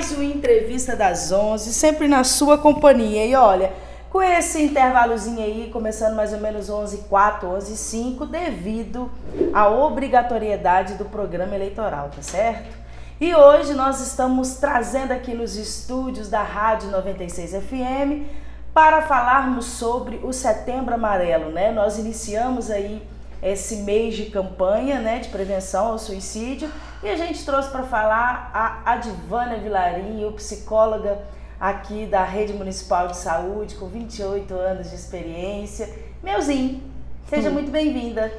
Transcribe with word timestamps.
mais 0.00 0.12
uma 0.12 0.24
entrevista 0.24 0.96
das 0.96 1.30
11, 1.30 1.74
sempre 1.74 2.08
na 2.08 2.24
sua 2.24 2.56
companhia. 2.56 3.26
E 3.26 3.34
olha, 3.34 3.70
com 4.08 4.22
esse 4.22 4.62
intervalozinho 4.62 5.44
aí, 5.44 5.68
começando 5.70 6.16
mais 6.16 6.32
ou 6.32 6.40
menos 6.40 6.70
11 6.70 7.04
4 7.06 7.46
11 7.46 7.76
5 7.76 8.24
devido 8.24 9.10
à 9.52 9.68
obrigatoriedade 9.68 10.94
do 10.94 11.04
programa 11.04 11.54
eleitoral, 11.54 12.08
tá 12.16 12.22
certo? 12.22 12.74
E 13.20 13.34
hoje 13.34 13.74
nós 13.74 14.00
estamos 14.00 14.54
trazendo 14.54 15.12
aqui 15.12 15.34
nos 15.34 15.54
estúdios 15.56 16.30
da 16.30 16.42
Rádio 16.42 16.88
96 16.88 17.62
FM 17.62 18.24
para 18.72 19.02
falarmos 19.02 19.66
sobre 19.66 20.18
o 20.24 20.32
Setembro 20.32 20.94
Amarelo, 20.94 21.50
né? 21.50 21.72
Nós 21.72 21.98
iniciamos 21.98 22.70
aí 22.70 23.06
esse 23.42 23.76
mês 23.76 24.16
de 24.16 24.26
campanha, 24.26 25.00
né, 25.00 25.18
de 25.18 25.28
prevenção 25.28 25.88
ao 25.88 25.98
suicídio, 25.98 26.70
e 27.02 27.08
a 27.08 27.16
gente 27.16 27.44
trouxe 27.44 27.70
para 27.70 27.82
falar 27.84 28.50
a 28.52 28.92
Adivana 28.92 29.56
Vilarinho, 29.56 30.32
psicóloga 30.32 31.18
aqui 31.58 32.06
da 32.06 32.24
Rede 32.24 32.52
Municipal 32.52 33.08
de 33.08 33.16
Saúde, 33.16 33.74
com 33.76 33.86
28 33.86 34.52
anos 34.54 34.90
de 34.90 34.96
experiência. 34.96 35.88
Meuzinho, 36.22 36.82
seja 37.28 37.48
hum. 37.48 37.54
muito 37.54 37.70
bem-vinda. 37.70 38.32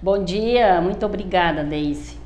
Bom 0.00 0.22
dia, 0.22 0.80
muito 0.80 1.04
obrigada, 1.04 1.64
Deise. 1.64 2.16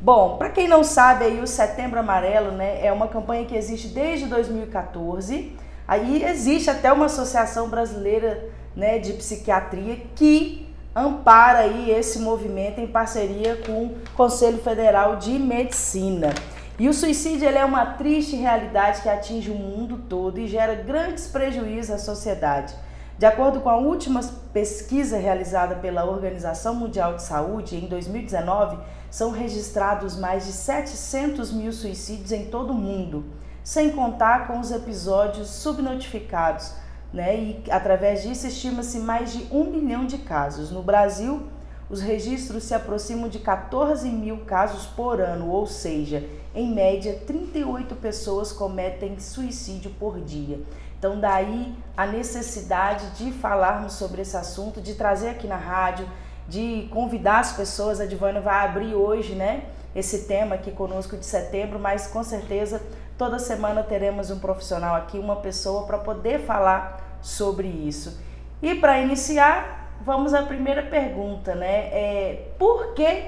Bom, 0.00 0.36
para 0.36 0.50
quem 0.50 0.66
não 0.66 0.82
sabe, 0.82 1.24
aí 1.24 1.40
o 1.40 1.46
Setembro 1.46 2.00
Amarelo 2.00 2.52
né, 2.52 2.84
é 2.84 2.92
uma 2.92 3.06
campanha 3.06 3.44
que 3.44 3.54
existe 3.54 3.88
desde 3.88 4.26
2014. 4.26 5.56
Aí 5.86 6.24
existe 6.24 6.70
até 6.70 6.92
uma 6.92 7.06
associação 7.06 7.68
brasileira 7.68 8.48
né, 8.74 8.98
de 8.98 9.12
psiquiatria 9.12 9.98
que 10.16 10.61
ampara 10.94 11.60
aí 11.60 11.90
esse 11.90 12.18
movimento 12.18 12.80
em 12.80 12.86
parceria 12.86 13.56
com 13.56 13.86
o 13.86 13.94
Conselho 14.14 14.58
Federal 14.58 15.16
de 15.16 15.38
Medicina. 15.38 16.34
E 16.78 16.88
o 16.88 16.94
suicídio 16.94 17.48
é 17.48 17.64
uma 17.64 17.86
triste 17.86 18.36
realidade 18.36 19.02
que 19.02 19.08
atinge 19.08 19.50
o 19.50 19.54
mundo 19.54 20.02
todo 20.08 20.38
e 20.38 20.46
gera 20.46 20.74
grandes 20.74 21.26
prejuízos 21.26 21.94
à 21.94 21.98
sociedade. 21.98 22.74
De 23.18 23.26
acordo 23.26 23.60
com 23.60 23.68
a 23.68 23.76
última 23.76 24.20
pesquisa 24.52 25.16
realizada 25.16 25.76
pela 25.76 26.04
Organização 26.04 26.74
Mundial 26.74 27.14
de 27.14 27.22
Saúde, 27.22 27.76
em 27.76 27.86
2019, 27.86 28.78
são 29.10 29.30
registrados 29.30 30.18
mais 30.18 30.46
de 30.46 30.52
700 30.52 31.52
mil 31.52 31.72
suicídios 31.72 32.32
em 32.32 32.46
todo 32.46 32.72
o 32.72 32.74
mundo, 32.74 33.24
sem 33.62 33.90
contar 33.90 34.48
com 34.48 34.58
os 34.58 34.72
episódios 34.72 35.48
subnotificados. 35.48 36.72
Né? 37.12 37.36
E 37.36 37.64
através 37.70 38.22
disso 38.22 38.46
estima-se 38.46 38.98
mais 38.98 39.32
de 39.32 39.46
um 39.50 39.64
milhão 39.64 40.06
de 40.06 40.18
casos. 40.18 40.70
No 40.70 40.82
Brasil, 40.82 41.42
os 41.90 42.00
registros 42.00 42.64
se 42.64 42.74
aproximam 42.74 43.28
de 43.28 43.38
14 43.38 44.08
mil 44.08 44.38
casos 44.46 44.86
por 44.86 45.20
ano, 45.20 45.50
ou 45.50 45.66
seja, 45.66 46.26
em 46.54 46.72
média, 46.72 47.20
38 47.26 47.94
pessoas 47.96 48.50
cometem 48.50 49.18
suicídio 49.18 49.90
por 49.98 50.18
dia. 50.20 50.60
Então, 50.98 51.20
daí 51.20 51.74
a 51.96 52.06
necessidade 52.06 53.10
de 53.10 53.32
falarmos 53.32 53.94
sobre 53.94 54.22
esse 54.22 54.36
assunto, 54.36 54.80
de 54.80 54.94
trazer 54.94 55.30
aqui 55.30 55.46
na 55.46 55.56
rádio, 55.56 56.08
de 56.48 56.88
convidar 56.90 57.40
as 57.40 57.52
pessoas. 57.52 58.00
A 58.00 58.06
Divana 58.06 58.40
vai 58.40 58.64
abrir 58.64 58.94
hoje, 58.94 59.34
né, 59.34 59.64
esse 59.94 60.26
tema 60.26 60.54
aqui 60.54 60.70
conosco 60.70 61.16
de 61.16 61.26
setembro, 61.26 61.78
mas 61.78 62.06
com 62.06 62.22
certeza 62.22 62.80
toda 63.18 63.38
semana 63.38 63.82
teremos 63.82 64.30
um 64.30 64.38
profissional 64.38 64.94
aqui, 64.94 65.18
uma 65.18 65.36
pessoa 65.36 65.86
para 65.86 65.98
poder 65.98 66.40
falar 66.46 67.01
sobre 67.22 67.68
isso. 67.68 68.20
E 68.60 68.74
para 68.74 69.00
iniciar, 69.00 69.96
vamos 70.04 70.34
à 70.34 70.42
primeira 70.42 70.82
pergunta, 70.82 71.54
né? 71.54 71.88
É, 71.92 72.48
por 72.58 72.92
que, 72.94 73.24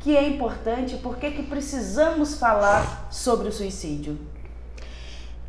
que 0.00 0.16
é 0.16 0.28
importante, 0.28 0.96
por 0.96 1.16
que, 1.16 1.30
que 1.30 1.42
precisamos 1.44 2.38
falar 2.38 3.08
sobre 3.10 3.48
o 3.48 3.52
suicídio? 3.52 4.18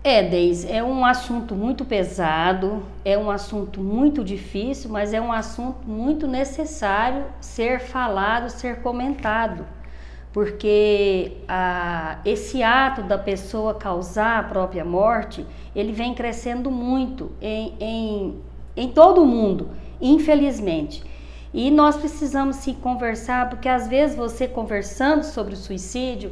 É, 0.02 0.24
Deise, 0.24 0.72
é 0.72 0.82
um 0.82 1.04
assunto 1.04 1.54
muito 1.54 1.84
pesado, 1.84 2.84
é 3.04 3.18
um 3.18 3.30
assunto 3.30 3.82
muito 3.82 4.24
difícil, 4.24 4.90
mas 4.90 5.14
é 5.14 5.20
um 5.20 5.32
assunto 5.32 5.86
muito 5.86 6.26
necessário 6.26 7.26
ser 7.42 7.82
falado, 7.82 8.50
ser 8.50 8.82
comentado, 8.82 9.66
porque 10.32 11.38
a, 11.48 12.20
esse 12.24 12.62
ato 12.62 13.02
da 13.04 13.18
pessoa 13.18 13.74
causar 13.74 14.40
a 14.40 14.44
própria 14.44 14.86
morte, 14.86 15.46
ele 15.76 15.92
vem 15.92 16.14
crescendo 16.14 16.70
muito 16.70 17.32
em, 17.42 17.74
em, 17.80 18.42
em 18.78 18.88
todo 18.90 19.22
o 19.22 19.26
mundo 19.26 19.70
infelizmente. 20.02 21.04
E 21.54 21.72
nós 21.72 21.98
precisamos 21.98 22.58
se 22.58 22.74
conversar, 22.74 23.50
porque 23.50 23.68
às 23.68 23.88
vezes 23.88 24.16
você 24.16 24.48
conversando 24.48 25.24
sobre 25.24 25.54
o 25.54 25.58
suicídio, 25.58 26.32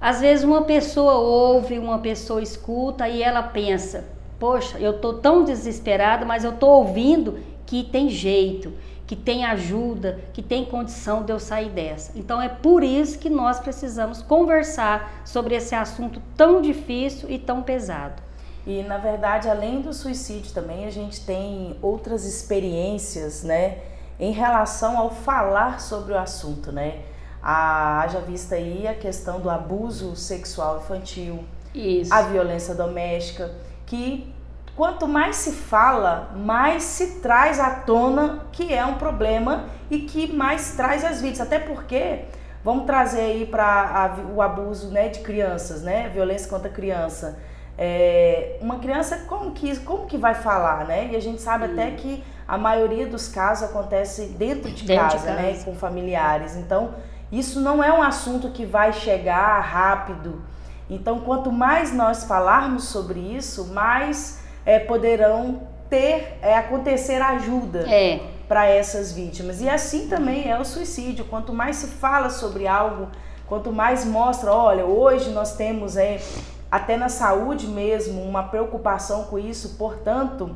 às 0.00 0.20
vezes 0.20 0.44
uma 0.44 0.62
pessoa 0.62 1.14
ouve, 1.14 1.78
uma 1.78 1.98
pessoa 1.98 2.42
escuta 2.42 3.08
e 3.08 3.22
ela 3.22 3.42
pensa: 3.42 4.04
"Poxa, 4.38 4.78
eu 4.78 4.98
tô 4.98 5.14
tão 5.14 5.44
desesperada, 5.44 6.24
mas 6.24 6.42
eu 6.42 6.52
tô 6.52 6.68
ouvindo 6.68 7.38
que 7.66 7.84
tem 7.84 8.08
jeito, 8.08 8.72
que 9.06 9.14
tem 9.14 9.44
ajuda, 9.44 10.20
que 10.32 10.42
tem 10.42 10.64
condição 10.64 11.22
de 11.22 11.32
eu 11.32 11.38
sair 11.38 11.70
dessa". 11.70 12.12
Então 12.14 12.40
é 12.40 12.48
por 12.48 12.82
isso 12.82 13.18
que 13.18 13.30
nós 13.30 13.60
precisamos 13.60 14.22
conversar 14.22 15.22
sobre 15.24 15.54
esse 15.54 15.74
assunto 15.74 16.20
tão 16.36 16.60
difícil 16.60 17.30
e 17.30 17.38
tão 17.38 17.62
pesado. 17.62 18.22
E 18.66 18.82
na 18.82 18.98
verdade, 18.98 19.48
além 19.48 19.80
do 19.80 19.94
suicídio 19.94 20.52
também, 20.52 20.86
a 20.86 20.90
gente 20.90 21.24
tem 21.24 21.76
outras 21.80 22.24
experiências, 22.24 23.44
né, 23.44 23.78
em 24.18 24.32
relação 24.32 24.98
ao 24.98 25.10
falar 25.10 25.80
sobre 25.80 26.12
o 26.12 26.18
assunto, 26.18 26.72
né? 26.72 27.02
A, 27.40 28.00
haja 28.00 28.18
vista 28.18 28.56
aí 28.56 28.88
a 28.88 28.94
questão 28.94 29.38
do 29.38 29.48
abuso 29.48 30.16
sexual 30.16 30.78
infantil, 30.78 31.44
Isso. 31.72 32.12
a 32.12 32.22
violência 32.22 32.74
doméstica, 32.74 33.52
que 33.86 34.34
quanto 34.76 35.08
mais 35.08 35.36
se 35.36 35.52
fala, 35.52 36.30
mais 36.36 36.82
se 36.82 37.20
traz 37.20 37.58
à 37.58 37.70
tona 37.70 38.46
que 38.52 38.72
é 38.72 38.84
um 38.84 38.94
problema 38.94 39.64
e 39.90 40.00
que 40.00 40.32
mais 40.32 40.76
traz 40.76 41.04
as 41.04 41.20
vítimas. 41.20 41.46
Até 41.46 41.58
porque, 41.58 42.24
vamos 42.62 42.84
trazer 42.86 43.20
aí 43.20 43.46
para 43.46 44.16
o 44.34 44.42
abuso 44.42 44.90
né, 44.90 45.08
de 45.08 45.20
crianças, 45.20 45.82
né? 45.82 46.08
Violência 46.10 46.48
contra 46.48 46.68
a 46.68 46.72
criança 46.72 47.38
é, 47.78 48.56
uma 48.60 48.78
criança 48.78 49.24
como 49.28 49.52
que, 49.52 49.76
como 49.80 50.06
que 50.06 50.16
vai 50.16 50.34
falar, 50.34 50.86
né? 50.86 51.08
E 51.12 51.16
a 51.16 51.20
gente 51.20 51.42
sabe 51.42 51.66
hum. 51.66 51.72
até 51.72 51.90
que 51.90 52.24
a 52.48 52.56
maioria 52.56 53.06
dos 53.06 53.28
casos 53.28 53.68
acontece 53.68 54.28
dentro 54.38 54.70
de, 54.70 54.84
dentro 54.84 55.04
casa, 55.04 55.18
de 55.18 55.24
casa, 55.24 55.40
né? 55.40 55.62
Com 55.64 55.74
familiares. 55.74 56.56
Então, 56.56 56.94
isso 57.30 57.60
não 57.60 57.82
é 57.82 57.92
um 57.92 58.02
assunto 58.02 58.50
que 58.50 58.64
vai 58.64 58.92
chegar 58.92 59.60
rápido. 59.60 60.42
Então, 60.88 61.20
quanto 61.20 61.50
mais 61.52 61.92
nós 61.92 62.24
falarmos 62.24 62.84
sobre 62.84 63.18
isso, 63.18 63.66
mais 63.74 64.40
é, 64.66 64.80
poderão 64.80 65.62
ter, 65.88 66.36
é, 66.42 66.56
acontecer 66.56 67.22
ajuda 67.22 67.88
é. 67.88 68.20
para 68.48 68.66
essas 68.66 69.12
vítimas. 69.12 69.60
E 69.60 69.68
assim 69.68 70.08
também 70.08 70.50
é 70.50 70.58
o 70.58 70.64
suicídio. 70.64 71.24
Quanto 71.24 71.52
mais 71.52 71.76
se 71.76 71.86
fala 71.86 72.28
sobre 72.28 72.66
algo, 72.66 73.08
quanto 73.46 73.72
mais 73.72 74.04
mostra, 74.04 74.52
olha, 74.52 74.84
hoje 74.84 75.30
nós 75.30 75.56
temos 75.56 75.96
é, 75.96 76.20
até 76.68 76.96
na 76.96 77.08
saúde 77.08 77.68
mesmo, 77.68 78.20
uma 78.22 78.42
preocupação 78.42 79.24
com 79.24 79.38
isso, 79.38 79.76
portanto, 79.78 80.54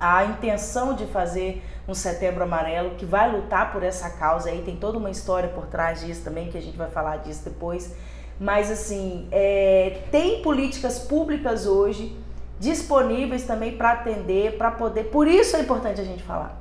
a 0.00 0.24
intenção 0.24 0.94
de 0.94 1.06
fazer 1.06 1.62
um 1.86 1.94
setembro 1.94 2.44
amarelo 2.44 2.94
que 2.96 3.04
vai 3.04 3.30
lutar 3.30 3.72
por 3.72 3.82
essa 3.82 4.08
causa 4.10 4.48
aí, 4.48 4.62
tem 4.62 4.76
toda 4.76 4.96
uma 4.96 5.10
história 5.10 5.48
por 5.48 5.66
trás 5.66 6.00
disso 6.00 6.22
também, 6.22 6.48
que 6.48 6.56
a 6.56 6.62
gente 6.62 6.76
vai 6.76 6.88
falar 6.88 7.18
disso 7.18 7.44
depois. 7.44 7.94
Mas 8.40 8.70
assim, 8.70 9.26
é, 9.32 10.02
tem 10.10 10.40
políticas 10.42 10.98
públicas 10.98 11.66
hoje 11.66 12.16
disponíveis 12.58 13.44
também 13.44 13.72
para 13.72 13.92
atender, 13.92 14.56
para 14.56 14.70
poder. 14.70 15.04
Por 15.04 15.26
isso 15.28 15.56
é 15.56 15.60
importante 15.60 16.00
a 16.00 16.04
gente 16.04 16.22
falar. 16.22 16.58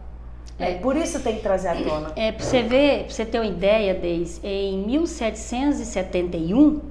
É, 0.59 0.73
por 0.75 0.95
isso 0.95 1.19
tem 1.21 1.35
que 1.35 1.41
trazer 1.41 1.67
à 1.67 1.75
tona. 1.75 2.11
É, 2.15 2.31
para 2.31 2.43
você 2.43 2.63
ver, 2.63 3.03
para 3.03 3.13
você 3.13 3.25
ter 3.25 3.39
uma 3.39 3.45
ideia, 3.45 3.93
Deise, 3.93 4.39
em 4.43 4.85
1771 4.85 6.81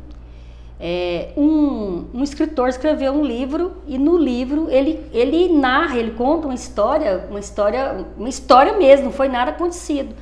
é, 0.78 1.30
um, 1.36 2.04
um, 2.12 2.22
escritor 2.22 2.68
escreveu 2.68 3.12
um 3.12 3.24
livro 3.24 3.78
e 3.86 3.96
no 3.96 4.18
livro 4.18 4.68
ele, 4.70 5.04
ele 5.10 5.48
narra, 5.48 5.96
ele 5.96 6.10
conta 6.10 6.46
uma 6.46 6.54
história, 6.54 7.26
uma 7.30 7.40
história, 7.40 8.04
uma 8.16 8.28
história 8.28 8.76
mesmo, 8.76 9.06
não 9.06 9.12
foi 9.12 9.28
nada 9.28 9.52
acontecido. 9.52 10.14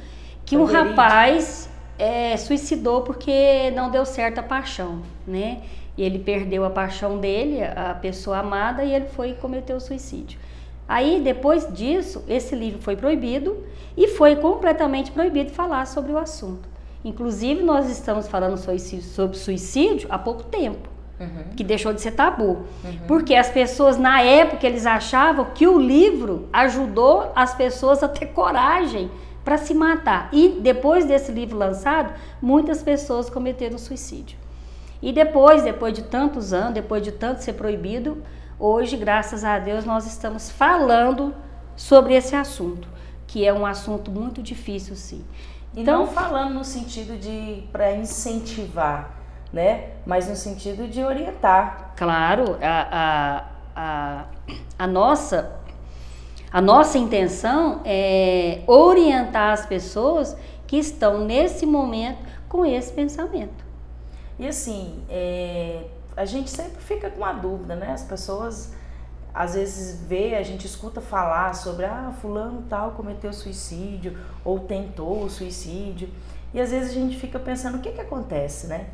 Que 0.47 0.57
um 0.57 0.65
rapaz 0.65 1.69
é, 1.99 2.37
suicidou 2.37 3.03
porque 3.03 3.73
não 3.73 3.91
deu 3.91 4.05
certo 4.05 4.39
a 4.39 4.43
paixão, 4.43 5.03
né? 5.27 5.61
E 5.97 6.03
ele 6.03 6.19
perdeu 6.19 6.65
a 6.65 6.71
paixão 6.71 7.19
dele, 7.19 7.63
a 7.63 7.95
pessoa 7.95 8.39
amada, 8.39 8.83
e 8.85 8.93
ele 8.93 9.07
foi 9.07 9.35
cometeu 9.35 9.77
o 9.77 9.81
suicídio. 9.81 10.39
Aí, 10.89 11.21
depois 11.21 11.73
disso, 11.73 12.23
esse 12.29 12.55
livro 12.55 12.81
foi 12.83 12.97
proibido 12.97 13.65
e 13.97 14.09
foi 14.09 14.37
completamente 14.37 15.11
proibido 15.13 15.51
falar 15.51 15.87
sobre 15.87 16.13
o 16.13 16.19
assunto. 16.19 16.69
Inclusive, 17.05 17.63
nós 17.63 17.91
estamos 17.91 18.27
falando 18.29 18.57
sobre 18.57 19.37
suicídio 19.37 20.09
há 20.11 20.19
pouco 20.19 20.45
tempo. 20.45 20.89
Uhum. 21.21 21.55
Que 21.57 21.63
deixou 21.63 21.93
de 21.93 22.01
ser 22.01 22.11
tabu. 22.11 22.45
Uhum. 22.45 22.99
Porque 23.07 23.35
as 23.37 23.49
pessoas, 23.49 23.97
na 23.97 24.21
época, 24.21 24.67
eles 24.67 24.85
achavam 24.85 25.47
que 25.55 25.67
o 25.67 25.79
livro 25.79 26.49
ajudou 26.53 27.31
as 27.37 27.55
pessoas 27.55 28.03
a 28.03 28.09
ter 28.09 28.27
coragem 28.27 29.11
para 29.45 29.57
se 29.57 29.73
matar. 29.75 30.29
E 30.33 30.49
depois 30.61 31.05
desse 31.05 31.31
livro 31.31 31.57
lançado, 31.57 32.13
muitas 32.43 32.83
pessoas 32.83 33.31
cometeram 33.31 33.79
suicídio. 33.79 34.44
E 35.05 35.13
depois, 35.13 35.63
depois 35.63 35.93
de 35.93 36.01
tantos 36.01 36.55
anos, 36.55 36.73
depois 36.73 37.03
de 37.03 37.13
tanto 37.13 37.43
ser 37.43 37.53
proibido, 37.53 38.23
hoje, 38.59 38.97
graças 38.97 39.45
a 39.45 39.59
Deus, 39.59 39.85
nós 39.85 40.07
estamos 40.07 40.51
falando 40.51 41.35
sobre 41.77 42.15
esse 42.15 42.35
assunto, 42.35 42.89
que 43.27 43.47
é 43.47 43.53
um 43.53 43.67
assunto 43.67 44.11
muito 44.11 44.43
difícil, 44.43 44.97
sim. 44.97 45.23
Então, 45.77 45.99
não 45.99 46.07
falando 46.07 46.55
no 46.55 46.65
sentido 46.65 47.19
de 47.19 47.65
para 47.71 47.93
incentivar, 47.95 49.11
né? 49.53 49.91
Mas 50.07 50.27
no 50.27 50.37
sentido 50.37 50.89
de 50.89 51.05
orientar. 51.05 51.93
Claro, 51.97 52.57
a, 52.63 52.89
a, 52.91 53.45
a, 53.77 54.25
a 54.79 54.87
nossa 54.87 55.61
a 56.51 56.63
nossa 56.63 56.97
intenção 56.97 57.83
é 57.85 58.63
orientar 58.67 59.53
as 59.53 59.67
pessoas 59.67 60.35
que 60.67 60.79
estão 60.79 61.27
nesse 61.27 61.67
momento 61.67 62.25
com 62.49 62.65
esse 62.65 62.91
pensamento. 62.91 63.74
E 64.39 64.47
assim, 64.47 65.05
é, 65.09 65.85
a 66.17 66.25
gente 66.25 66.51
sempre 66.51 66.83
fica 66.83 67.11
com 67.11 67.25
a 67.25 67.33
dúvida, 67.33 67.75
né? 67.77 67.93
As 67.93 68.03
pessoas 68.03 68.73
às 69.35 69.55
vezes 69.55 70.01
vê, 70.07 70.37
a 70.37 70.43
gente 70.45 70.65
escuta 70.65 71.01
falar 71.01 71.55
sobre 71.55 71.85
ah, 71.85 72.15
fulano 72.21 72.63
tal 72.69 72.93
cometeu 72.93 73.33
suicídio 73.33 74.17
ou 74.45 74.61
tentou 74.61 75.25
o 75.25 75.31
suicídio. 75.31 76.09
E 76.53 76.61
às 76.61 76.71
vezes 76.71 76.91
a 76.91 76.95
gente 76.95 77.17
fica 77.17 77.39
pensando 77.41 77.79
o 77.79 77.81
que 77.81 77.91
que 77.91 78.01
acontece, 78.01 78.69
né? 78.69 78.87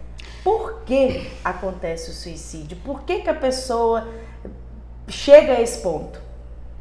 Por 0.43 0.81
que 0.85 1.31
acontece 1.45 2.11
o 2.11 2.15
suicídio? 2.15 2.79
Por 2.79 3.03
que 3.03 3.21
que 3.21 3.29
a 3.29 3.35
pessoa 3.35 4.09
chega 5.07 5.53
a 5.53 5.61
esse 5.61 5.83
ponto? 5.83 6.19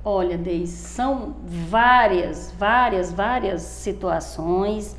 Olha, 0.05 0.37
Deise, 0.37 0.77
são 0.77 1.35
várias, 1.43 2.53
várias, 2.57 3.11
várias 3.11 3.61
situações 3.61 4.95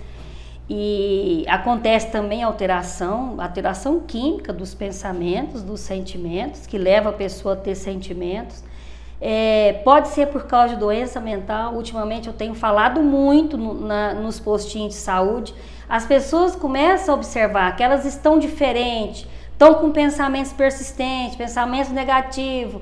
e 0.72 1.44
acontece 1.48 2.12
também 2.12 2.44
alteração, 2.44 3.34
alteração 3.40 3.98
química 3.98 4.52
dos 4.52 4.72
pensamentos, 4.72 5.64
dos 5.64 5.80
sentimentos, 5.80 6.64
que 6.64 6.78
leva 6.78 7.10
a 7.10 7.12
pessoa 7.12 7.54
a 7.54 7.56
ter 7.56 7.74
sentimentos. 7.74 8.62
É, 9.20 9.80
pode 9.84 10.06
ser 10.08 10.28
por 10.28 10.44
causa 10.44 10.74
de 10.74 10.80
doença 10.80 11.20
mental. 11.20 11.74
Ultimamente 11.74 12.28
eu 12.28 12.32
tenho 12.32 12.54
falado 12.54 13.02
muito 13.02 13.58
no, 13.58 13.74
na, 13.74 14.14
nos 14.14 14.38
postinhos 14.38 14.94
de 14.94 15.00
saúde. 15.00 15.52
As 15.88 16.06
pessoas 16.06 16.54
começam 16.54 17.16
a 17.16 17.18
observar 17.18 17.74
que 17.74 17.82
elas 17.82 18.04
estão 18.04 18.38
diferentes, 18.38 19.26
estão 19.50 19.74
com 19.74 19.90
pensamentos 19.90 20.52
persistentes, 20.52 21.34
pensamentos 21.34 21.90
negativos 21.90 22.80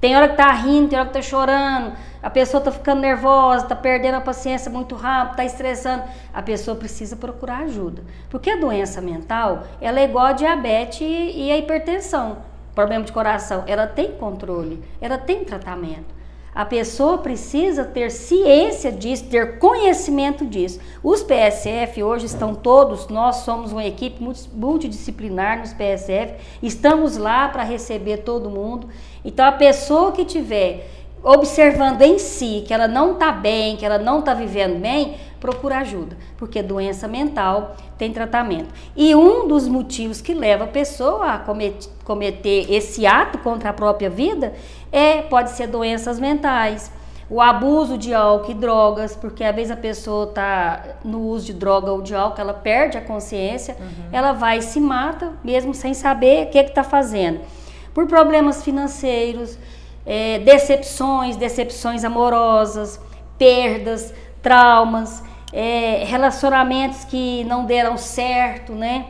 tem 0.00 0.16
hora 0.16 0.28
que 0.28 0.36
tá 0.36 0.50
rindo, 0.52 0.88
tem 0.88 0.98
hora 0.98 1.08
que 1.08 1.14
tá 1.14 1.22
chorando, 1.22 1.92
a 2.22 2.30
pessoa 2.30 2.62
tá 2.62 2.70
ficando 2.70 3.00
nervosa, 3.00 3.66
tá 3.66 3.76
perdendo 3.76 4.16
a 4.16 4.20
paciência 4.20 4.70
muito 4.70 4.94
rápido, 4.94 5.36
tá 5.36 5.44
estressando. 5.44 6.04
A 6.32 6.42
pessoa 6.42 6.76
precisa 6.76 7.16
procurar 7.16 7.58
ajuda. 7.58 8.02
Porque 8.28 8.50
a 8.50 8.56
doença 8.56 9.00
mental, 9.00 9.64
ela 9.80 10.00
é 10.00 10.04
igual 10.04 10.26
a 10.26 10.32
diabetes 10.32 11.00
e 11.00 11.50
a 11.50 11.56
hipertensão. 11.56 12.38
Problema 12.74 13.04
de 13.04 13.12
coração, 13.12 13.64
ela 13.66 13.86
tem 13.86 14.12
controle, 14.12 14.82
ela 15.00 15.18
tem 15.18 15.44
tratamento. 15.44 16.17
A 16.58 16.64
pessoa 16.64 17.18
precisa 17.18 17.84
ter 17.84 18.10
ciência 18.10 18.90
disso, 18.90 19.26
ter 19.26 19.60
conhecimento 19.60 20.44
disso. 20.44 20.80
Os 21.04 21.22
PSF 21.22 22.02
hoje 22.02 22.26
estão 22.26 22.52
todos, 22.52 23.06
nós 23.06 23.36
somos 23.36 23.70
uma 23.70 23.84
equipe 23.84 24.18
multidisciplinar 24.52 25.60
nos 25.60 25.72
PSF, 25.72 26.34
estamos 26.60 27.16
lá 27.16 27.48
para 27.48 27.62
receber 27.62 28.24
todo 28.24 28.50
mundo. 28.50 28.88
Então 29.24 29.46
a 29.46 29.52
pessoa 29.52 30.10
que 30.10 30.24
tiver 30.24 30.97
observando 31.28 32.00
em 32.00 32.18
si 32.18 32.64
que 32.66 32.72
ela 32.72 32.88
não 32.88 33.12
está 33.12 33.30
bem, 33.30 33.76
que 33.76 33.84
ela 33.84 33.98
não 33.98 34.20
está 34.20 34.32
vivendo 34.32 34.80
bem, 34.80 35.16
procura 35.38 35.80
ajuda, 35.80 36.16
porque 36.38 36.62
doença 36.62 37.06
mental 37.06 37.76
tem 37.98 38.10
tratamento. 38.10 38.72
E 38.96 39.14
um 39.14 39.46
dos 39.46 39.68
motivos 39.68 40.22
que 40.22 40.32
leva 40.32 40.64
a 40.64 40.68
pessoa 40.68 41.34
a 41.34 41.38
cometer, 42.02 42.72
esse 42.72 43.06
ato 43.06 43.36
contra 43.38 43.68
a 43.68 43.72
própria 43.74 44.08
vida 44.08 44.54
é 44.90 45.20
pode 45.20 45.50
ser 45.50 45.66
doenças 45.66 46.18
mentais, 46.18 46.90
o 47.28 47.42
abuso 47.42 47.98
de 47.98 48.14
álcool 48.14 48.50
e 48.50 48.54
drogas, 48.54 49.14
porque 49.14 49.44
às 49.44 49.54
vezes 49.54 49.70
a 49.70 49.76
pessoa 49.76 50.28
está 50.28 50.82
no 51.04 51.20
uso 51.20 51.44
de 51.44 51.52
droga 51.52 51.92
ou 51.92 52.00
de 52.00 52.14
álcool, 52.14 52.40
ela 52.40 52.54
perde 52.54 52.96
a 52.96 53.02
consciência, 53.02 53.76
uhum. 53.78 54.08
ela 54.10 54.32
vai 54.32 54.58
e 54.58 54.62
se 54.62 54.80
mata, 54.80 55.34
mesmo 55.44 55.74
sem 55.74 55.92
saber 55.92 56.46
o 56.46 56.50
que 56.50 56.58
está 56.58 56.82
fazendo. 56.82 57.40
Por 57.92 58.06
problemas 58.06 58.64
financeiros, 58.64 59.58
é, 60.08 60.38
decepções, 60.38 61.36
decepções 61.36 62.02
amorosas, 62.02 62.98
perdas, 63.36 64.14
traumas, 64.40 65.22
é, 65.52 66.02
relacionamentos 66.04 67.04
que 67.04 67.44
não 67.44 67.66
deram 67.66 67.98
certo, 67.98 68.72
né? 68.72 69.04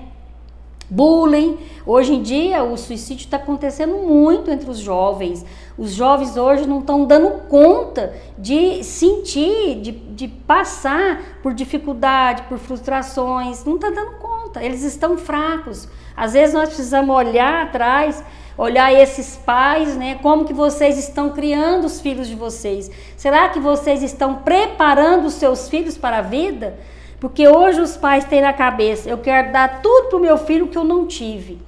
bullying. 0.91 1.59
Hoje 1.87 2.15
em 2.15 2.23
dia, 2.23 2.65
o 2.65 2.77
suicídio 2.77 3.25
está 3.25 3.37
acontecendo 3.37 3.95
muito 3.97 4.51
entre 4.51 4.69
os 4.71 4.79
jovens. 4.79 5.45
Os 5.77 5.93
jovens 5.93 6.37
hoje 6.37 6.67
não 6.67 6.81
estão 6.81 7.05
dando 7.05 7.47
conta 7.47 8.15
de 8.37 8.83
sentir, 8.83 9.81
de, 9.81 9.93
de 9.93 10.29
passar 10.29 11.39
por 11.43 11.53
dificuldade, 11.55 12.43
por 12.45 12.59
frustrações. 12.59 13.65
Não 13.65 13.77
está 13.77 13.91
dando 13.91 14.17
conta. 14.19 14.63
Eles 14.63 14.83
estão 14.83 15.17
fracos. 15.17 15.89
Às 16.17 16.33
vezes 16.33 16.55
nós 16.55 16.69
precisamos 16.69 17.15
olhar 17.15 17.67
atrás, 17.67 18.25
olhar 18.59 18.93
esses 18.93 19.37
pais, 19.37 19.97
né? 19.97 20.19
Como 20.21 20.45
que 20.45 20.53
vocês 20.53 20.99
estão 20.99 21.31
criando 21.31 21.85
os 21.85 22.01
filhos 22.01 22.27
de 22.27 22.35
vocês? 22.35 22.91
Será 23.17 23.49
que 23.49 23.61
vocês 23.61 24.03
estão 24.03 24.35
preparando 24.35 25.27
os 25.27 25.35
seus 25.35 25.69
filhos 25.69 25.97
para 25.97 26.19
a 26.19 26.23
vida? 26.23 26.77
Porque 27.21 27.47
hoje 27.47 27.81
os 27.81 27.97
pais 27.97 28.25
têm 28.25 28.41
na 28.41 28.53
cabeça, 28.53 29.09
eu 29.09 29.19
quero 29.19 29.53
dar 29.53 29.81
tudo 29.81 30.09
para 30.09 30.19
o 30.19 30.21
meu 30.21 30.37
filho 30.37 30.67
que 30.67 30.77
eu 30.77 30.85
não 30.85 31.07
tive. 31.07 31.59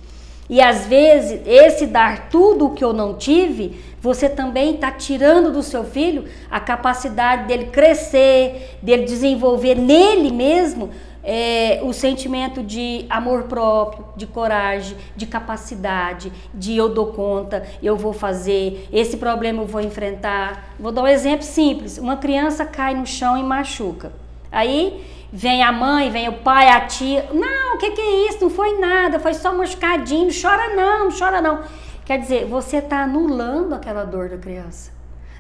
E 0.49 0.61
às 0.61 0.87
vezes, 0.87 1.41
esse 1.47 1.87
dar 1.87 2.29
tudo 2.29 2.67
o 2.67 2.75
que 2.75 2.83
eu 2.83 2.93
não 2.93 3.15
tive, 3.15 3.81
você 4.01 4.29
também 4.29 4.75
está 4.75 4.91
tirando 4.91 5.53
do 5.53 5.63
seu 5.63 5.85
filho 5.85 6.25
a 6.51 6.59
capacidade 6.59 7.47
dele 7.47 7.67
crescer, 7.67 8.77
dele 8.83 9.05
desenvolver 9.05 9.77
nele 9.77 10.33
mesmo 10.33 10.91
é, 11.22 11.81
o 11.82 11.93
sentimento 11.93 12.62
de 12.62 13.05
amor 13.08 13.44
próprio, 13.44 14.05
de 14.17 14.26
coragem, 14.26 14.96
de 15.17 15.26
capacidade, 15.26 16.32
de 16.52 16.76
eu 16.76 16.88
dou 16.88 17.06
conta, 17.08 17.67
eu 17.82 17.96
vou 17.96 18.12
fazer, 18.12 18.88
esse 18.93 19.17
problema 19.17 19.62
eu 19.62 19.67
vou 19.67 19.81
enfrentar. 19.81 20.75
Vou 20.78 20.93
dar 20.93 21.02
um 21.02 21.08
exemplo 21.08 21.44
simples: 21.44 21.99
uma 21.99 22.17
criança 22.17 22.64
cai 22.64 22.94
no 22.94 23.06
chão 23.06 23.37
e 23.37 23.43
machuca. 23.43 24.12
Aí 24.50 25.05
Vem 25.32 25.62
a 25.62 25.70
mãe, 25.70 26.11
vem 26.11 26.28
o 26.28 26.38
pai, 26.38 26.69
a 26.69 26.81
tia. 26.81 27.28
Não, 27.32 27.76
o 27.76 27.78
que, 27.78 27.93
que 27.93 28.00
é 28.00 28.28
isso? 28.28 28.43
Não 28.43 28.50
foi 28.50 28.78
nada, 28.78 29.20
foi 29.20 29.32
só 29.32 29.55
machucadinho. 29.55 30.28
Chora 30.32 30.75
não 30.75 31.08
chora 31.17 31.40
não. 31.40 31.62
Quer 32.05 32.19
dizer, 32.19 32.46
você 32.46 32.78
está 32.78 33.05
anulando 33.05 33.72
aquela 33.72 34.05
dor 34.05 34.29
da 34.29 34.36
criança. 34.36 34.91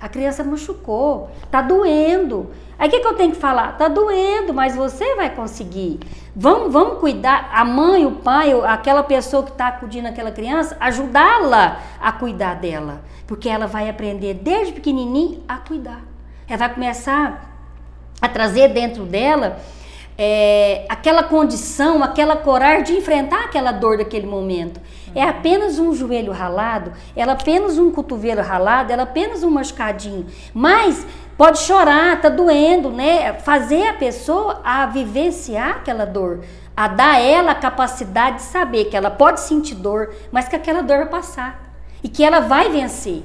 A 0.00 0.08
criança 0.08 0.42
machucou, 0.42 1.30
tá 1.50 1.60
doendo. 1.60 2.50
Aí 2.78 2.88
o 2.88 2.90
que, 2.90 3.00
que 3.00 3.06
eu 3.06 3.14
tenho 3.14 3.32
que 3.32 3.36
falar? 3.36 3.76
Tá 3.76 3.86
doendo, 3.88 4.54
mas 4.54 4.74
você 4.74 5.14
vai 5.14 5.28
conseguir. 5.28 6.00
Vamos, 6.34 6.72
vamos 6.72 6.98
cuidar, 6.98 7.50
a 7.52 7.64
mãe, 7.64 8.06
o 8.06 8.12
pai, 8.12 8.52
aquela 8.64 9.02
pessoa 9.02 9.42
que 9.42 9.50
está 9.50 9.68
acudindo 9.68 10.06
aquela 10.06 10.30
criança, 10.30 10.76
ajudá-la 10.80 11.80
a 12.00 12.10
cuidar 12.12 12.54
dela. 12.54 13.02
Porque 13.26 13.48
ela 13.48 13.66
vai 13.66 13.90
aprender 13.90 14.34
desde 14.34 14.72
pequenininho 14.72 15.42
a 15.46 15.58
cuidar. 15.58 16.00
Ela 16.48 16.58
vai 16.58 16.74
começar 16.74 17.50
a 18.22 18.28
trazer 18.28 18.68
dentro 18.68 19.04
dela 19.04 19.60
é, 20.22 20.84
aquela 20.88 21.22
condição, 21.22 22.02
aquela 22.02 22.36
coragem 22.36 22.84
de 22.84 22.92
enfrentar 22.92 23.44
aquela 23.44 23.72
dor 23.72 23.96
daquele 23.96 24.26
momento. 24.26 24.78
É 25.14 25.22
apenas 25.22 25.78
um 25.78 25.94
joelho 25.94 26.32
ralado, 26.32 26.92
ela 27.16 27.32
apenas 27.32 27.78
um 27.78 27.90
cotovelo 27.90 28.42
ralado, 28.42 28.92
ela 28.92 29.04
apenas 29.04 29.42
um 29.42 29.50
machucadinho. 29.50 30.26
Mas 30.54 31.06
pode 31.36 31.58
chorar, 31.60 32.20
tá 32.20 32.28
doendo, 32.28 32.90
né? 32.90 33.32
Fazer 33.34 33.88
a 33.88 33.94
pessoa 33.94 34.60
a 34.62 34.86
vivenciar 34.86 35.76
aquela 35.76 36.04
dor, 36.04 36.40
a 36.76 36.88
dar 36.88 37.20
ela 37.20 37.52
a 37.52 37.54
capacidade 37.54 38.36
de 38.36 38.42
saber 38.42 38.86
que 38.86 38.96
ela 38.96 39.10
pode 39.10 39.40
sentir 39.40 39.74
dor, 39.74 40.14
mas 40.30 40.48
que 40.48 40.56
aquela 40.56 40.82
dor 40.82 40.98
vai 40.98 41.08
passar 41.08 41.70
e 42.02 42.08
que 42.08 42.22
ela 42.24 42.40
vai 42.40 42.70
vencer. 42.70 43.22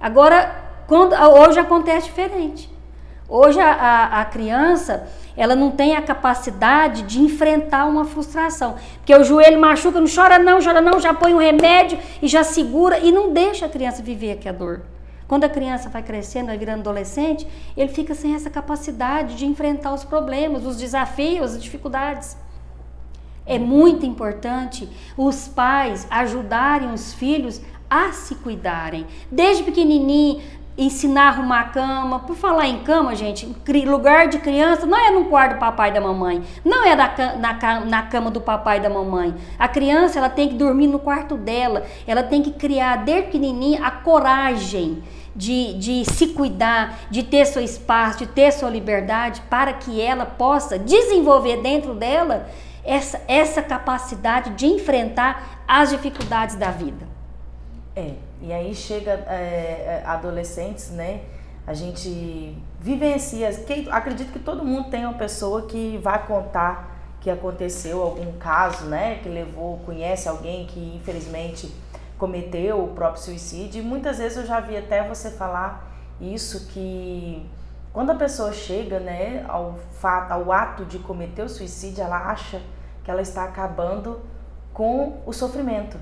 Agora, 0.00 0.54
quando, 0.86 1.14
hoje 1.14 1.58
acontece 1.58 2.06
diferente. 2.06 2.79
Hoje 3.30 3.60
a, 3.60 3.72
a, 3.72 4.20
a 4.22 4.24
criança 4.24 5.06
ela 5.36 5.54
não 5.54 5.70
tem 5.70 5.94
a 5.94 6.02
capacidade 6.02 7.02
de 7.02 7.20
enfrentar 7.20 7.86
uma 7.86 8.04
frustração. 8.04 8.74
Porque 8.96 9.14
o 9.14 9.22
joelho 9.22 9.60
machuca, 9.60 10.00
não 10.00 10.08
chora 10.12 10.36
não, 10.36 10.60
chora 10.60 10.80
não, 10.80 10.98
já 10.98 11.14
põe 11.14 11.32
um 11.32 11.38
remédio 11.38 11.96
e 12.20 12.26
já 12.26 12.42
segura 12.42 12.98
e 12.98 13.12
não 13.12 13.32
deixa 13.32 13.66
a 13.66 13.68
criança 13.68 14.02
viver 14.02 14.32
aqui 14.32 14.48
a 14.48 14.52
dor. 14.52 14.82
Quando 15.28 15.44
a 15.44 15.48
criança 15.48 15.88
vai 15.88 16.02
crescendo, 16.02 16.46
vai 16.46 16.58
virando 16.58 16.80
adolescente, 16.80 17.46
ele 17.76 17.88
fica 17.88 18.16
sem 18.16 18.34
essa 18.34 18.50
capacidade 18.50 19.36
de 19.36 19.46
enfrentar 19.46 19.94
os 19.94 20.02
problemas, 20.02 20.66
os 20.66 20.76
desafios, 20.76 21.54
as 21.54 21.62
dificuldades. 21.62 22.36
É 23.46 23.56
muito 23.56 24.04
importante 24.04 24.88
os 25.16 25.46
pais 25.46 26.04
ajudarem 26.10 26.92
os 26.92 27.14
filhos 27.14 27.60
a 27.88 28.12
se 28.12 28.34
cuidarem. 28.36 29.06
Desde 29.30 29.64
pequenininho, 29.64 30.40
ensinar 30.76 31.24
a 31.24 31.28
arrumar 31.28 31.60
a 31.60 31.64
cama. 31.64 32.18
Por 32.20 32.36
falar 32.36 32.66
em 32.66 32.78
cama, 32.78 33.14
gente, 33.14 33.46
lugar 33.86 34.28
de 34.28 34.38
criança 34.38 34.86
não 34.86 34.98
é 34.98 35.10
no 35.10 35.26
quarto 35.26 35.54
do 35.54 35.58
papai 35.58 35.90
e 35.90 35.94
da 35.94 36.00
mamãe, 36.00 36.42
não 36.64 36.84
é 36.84 36.94
na, 36.94 37.12
na, 37.36 37.80
na 37.80 38.02
cama 38.02 38.30
do 38.30 38.40
papai 38.40 38.78
e 38.78 38.80
da 38.80 38.90
mamãe. 38.90 39.34
A 39.58 39.68
criança 39.68 40.18
ela 40.18 40.28
tem 40.28 40.48
que 40.48 40.54
dormir 40.54 40.86
no 40.86 40.98
quarto 40.98 41.36
dela, 41.36 41.84
ela 42.06 42.22
tem 42.22 42.42
que 42.42 42.52
criar 42.52 42.96
desde 42.96 43.26
pequenininha 43.26 43.84
a 43.84 43.90
coragem 43.90 45.02
de, 45.34 45.74
de 45.74 46.04
se 46.04 46.28
cuidar, 46.28 46.98
de 47.10 47.22
ter 47.22 47.46
seu 47.46 47.62
espaço, 47.62 48.18
de 48.18 48.26
ter 48.26 48.52
sua 48.52 48.70
liberdade, 48.70 49.42
para 49.48 49.72
que 49.72 50.00
ela 50.00 50.26
possa 50.26 50.78
desenvolver 50.78 51.58
dentro 51.62 51.94
dela 51.94 52.48
essa, 52.84 53.20
essa 53.28 53.62
capacidade 53.62 54.50
de 54.50 54.66
enfrentar 54.66 55.62
as 55.66 55.90
dificuldades 55.90 56.56
da 56.56 56.70
vida. 56.70 57.06
É, 57.94 58.14
e 58.40 58.52
aí 58.52 58.74
chega 58.74 59.12
é, 59.28 60.02
é 60.02 60.02
adolescentes, 60.06 60.90
né? 60.90 61.22
A 61.66 61.74
gente 61.74 62.56
vivencia. 62.80 63.50
Acredito 63.90 64.32
que 64.32 64.38
todo 64.38 64.64
mundo 64.64 64.90
tem 64.90 65.04
uma 65.04 65.14
pessoa 65.14 65.66
que 65.66 65.98
vai 65.98 66.26
contar 66.26 66.90
que 67.20 67.28
aconteceu 67.28 68.02
algum 68.02 68.32
caso, 68.38 68.86
né? 68.86 69.18
Que 69.22 69.28
levou, 69.28 69.78
conhece 69.80 70.28
alguém 70.28 70.66
que 70.66 70.96
infelizmente 70.96 71.72
cometeu 72.18 72.82
o 72.82 72.88
próprio 72.88 73.22
suicídio. 73.22 73.82
E 73.82 73.84
muitas 73.84 74.18
vezes 74.18 74.38
eu 74.38 74.46
já 74.46 74.60
vi 74.60 74.76
até 74.76 75.06
você 75.06 75.30
falar 75.30 75.86
isso 76.20 76.66
que 76.68 77.46
quando 77.92 78.10
a 78.10 78.14
pessoa 78.14 78.52
chega, 78.52 79.00
né, 79.00 79.44
ao 79.48 79.74
fato, 79.92 80.30
ao 80.32 80.52
ato 80.52 80.84
de 80.84 80.98
cometer 80.98 81.42
o 81.42 81.48
suicídio, 81.48 82.04
ela 82.04 82.30
acha 82.30 82.60
que 83.02 83.10
ela 83.10 83.22
está 83.22 83.44
acabando 83.44 84.20
com 84.72 85.20
o 85.26 85.32
sofrimento. 85.32 85.98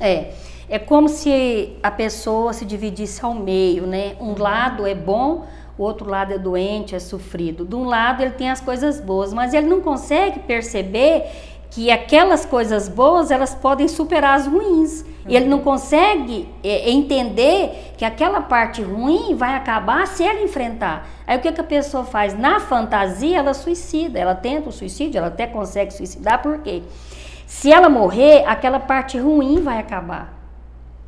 É, 0.00 0.32
é 0.68 0.78
como 0.78 1.08
se 1.08 1.76
a 1.82 1.90
pessoa 1.90 2.52
se 2.52 2.64
dividisse 2.64 3.24
ao 3.24 3.34
meio, 3.34 3.86
né? 3.86 4.16
Um 4.20 4.28
uhum. 4.28 4.38
lado 4.38 4.86
é 4.86 4.94
bom, 4.94 5.46
o 5.76 5.82
outro 5.82 6.08
lado 6.08 6.32
é 6.32 6.38
doente, 6.38 6.94
é 6.94 6.98
sofrido. 6.98 7.64
De 7.64 7.74
um 7.74 7.84
lado 7.84 8.22
ele 8.22 8.32
tem 8.32 8.50
as 8.50 8.60
coisas 8.60 9.00
boas, 9.00 9.32
mas 9.32 9.52
ele 9.52 9.66
não 9.66 9.80
consegue 9.80 10.40
perceber 10.40 11.24
que 11.70 11.90
aquelas 11.90 12.46
coisas 12.46 12.88
boas 12.88 13.32
elas 13.32 13.52
podem 13.54 13.88
superar 13.88 14.36
as 14.36 14.46
ruins. 14.46 15.02
Uhum. 15.02 15.08
Ele 15.26 15.46
não 15.46 15.58
consegue 15.58 16.48
é, 16.62 16.90
entender 16.90 17.92
que 17.98 18.04
aquela 18.04 18.40
parte 18.40 18.80
ruim 18.80 19.34
vai 19.34 19.56
acabar 19.56 20.06
se 20.06 20.22
ele 20.22 20.44
enfrentar. 20.44 21.08
Aí 21.26 21.36
o 21.36 21.40
que, 21.40 21.50
que 21.50 21.60
a 21.60 21.64
pessoa 21.64 22.04
faz? 22.04 22.38
Na 22.38 22.60
fantasia, 22.60 23.38
ela 23.38 23.54
suicida, 23.54 24.18
ela 24.18 24.34
tenta 24.34 24.68
o 24.68 24.72
suicídio, 24.72 25.18
ela 25.18 25.28
até 25.28 25.48
consegue 25.48 25.92
suicidar, 25.92 26.40
por 26.40 26.58
quê? 26.60 26.82
Se 27.46 27.72
ela 27.72 27.88
morrer, 27.88 28.44
aquela 28.46 28.80
parte 28.80 29.18
ruim 29.18 29.60
vai 29.60 29.78
acabar. 29.78 30.34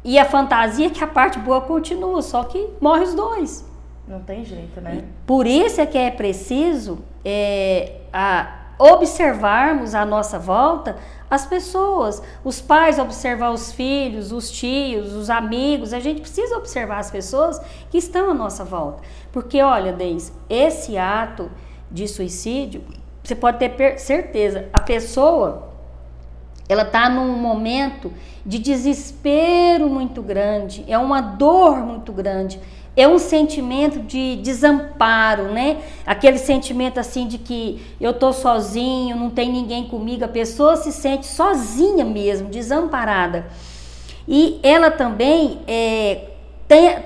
E 0.04 0.18
a 0.18 0.24
fantasia 0.24 0.86
é 0.86 0.90
que 0.90 1.02
a 1.02 1.06
parte 1.06 1.38
boa 1.38 1.60
continua, 1.60 2.22
só 2.22 2.44
que 2.44 2.68
morre 2.80 3.02
os 3.02 3.14
dois. 3.14 3.66
Não 4.06 4.20
tem 4.20 4.44
jeito, 4.44 4.80
né? 4.80 5.04
Por 5.26 5.46
isso 5.46 5.80
é 5.80 5.86
que 5.86 5.98
é 5.98 6.10
preciso 6.12 7.00
é, 7.24 8.02
a, 8.12 8.66
observarmos 8.78 9.94
à 9.94 10.04
nossa 10.04 10.38
volta 10.38 10.96
as 11.28 11.44
pessoas, 11.44 12.22
os 12.44 12.60
pais 12.60 13.00
observar 13.00 13.50
os 13.50 13.72
filhos, 13.72 14.30
os 14.30 14.48
tios, 14.48 15.12
os 15.12 15.28
amigos, 15.28 15.92
a 15.92 15.98
gente 15.98 16.20
precisa 16.20 16.56
observar 16.56 16.98
as 16.98 17.10
pessoas 17.10 17.60
que 17.90 17.98
estão 17.98 18.30
à 18.30 18.34
nossa 18.34 18.64
volta. 18.64 19.02
Porque 19.32 19.60
olha, 19.60 19.92
Deis, 19.92 20.32
esse 20.48 20.96
ato 20.96 21.50
de 21.90 22.06
suicídio, 22.06 22.84
você 23.24 23.34
pode 23.34 23.58
ter 23.58 23.98
certeza, 23.98 24.68
a 24.72 24.80
pessoa 24.80 25.75
ela 26.68 26.82
está 26.82 27.08
num 27.08 27.36
momento 27.36 28.12
de 28.44 28.58
desespero 28.58 29.88
muito 29.88 30.22
grande, 30.22 30.84
é 30.88 30.98
uma 30.98 31.20
dor 31.20 31.78
muito 31.78 32.12
grande 32.12 32.60
é 32.96 33.06
um 33.06 33.18
sentimento 33.18 34.00
de 34.00 34.36
desamparo, 34.36 35.52
né? 35.52 35.82
Aquele 36.06 36.38
sentimento 36.38 36.98
assim 36.98 37.28
de 37.28 37.36
que 37.36 37.82
eu 38.00 38.14
tô 38.14 38.32
sozinho, 38.32 39.14
não 39.14 39.28
tem 39.28 39.52
ninguém 39.52 39.86
comigo, 39.86 40.24
a 40.24 40.28
pessoa 40.28 40.76
se 40.76 40.90
sente 40.90 41.26
sozinha 41.26 42.04
mesmo, 42.06 42.48
desamparada. 42.48 43.46
E 44.26 44.58
ela 44.62 44.90
também 44.90 45.60
é, 45.68 46.30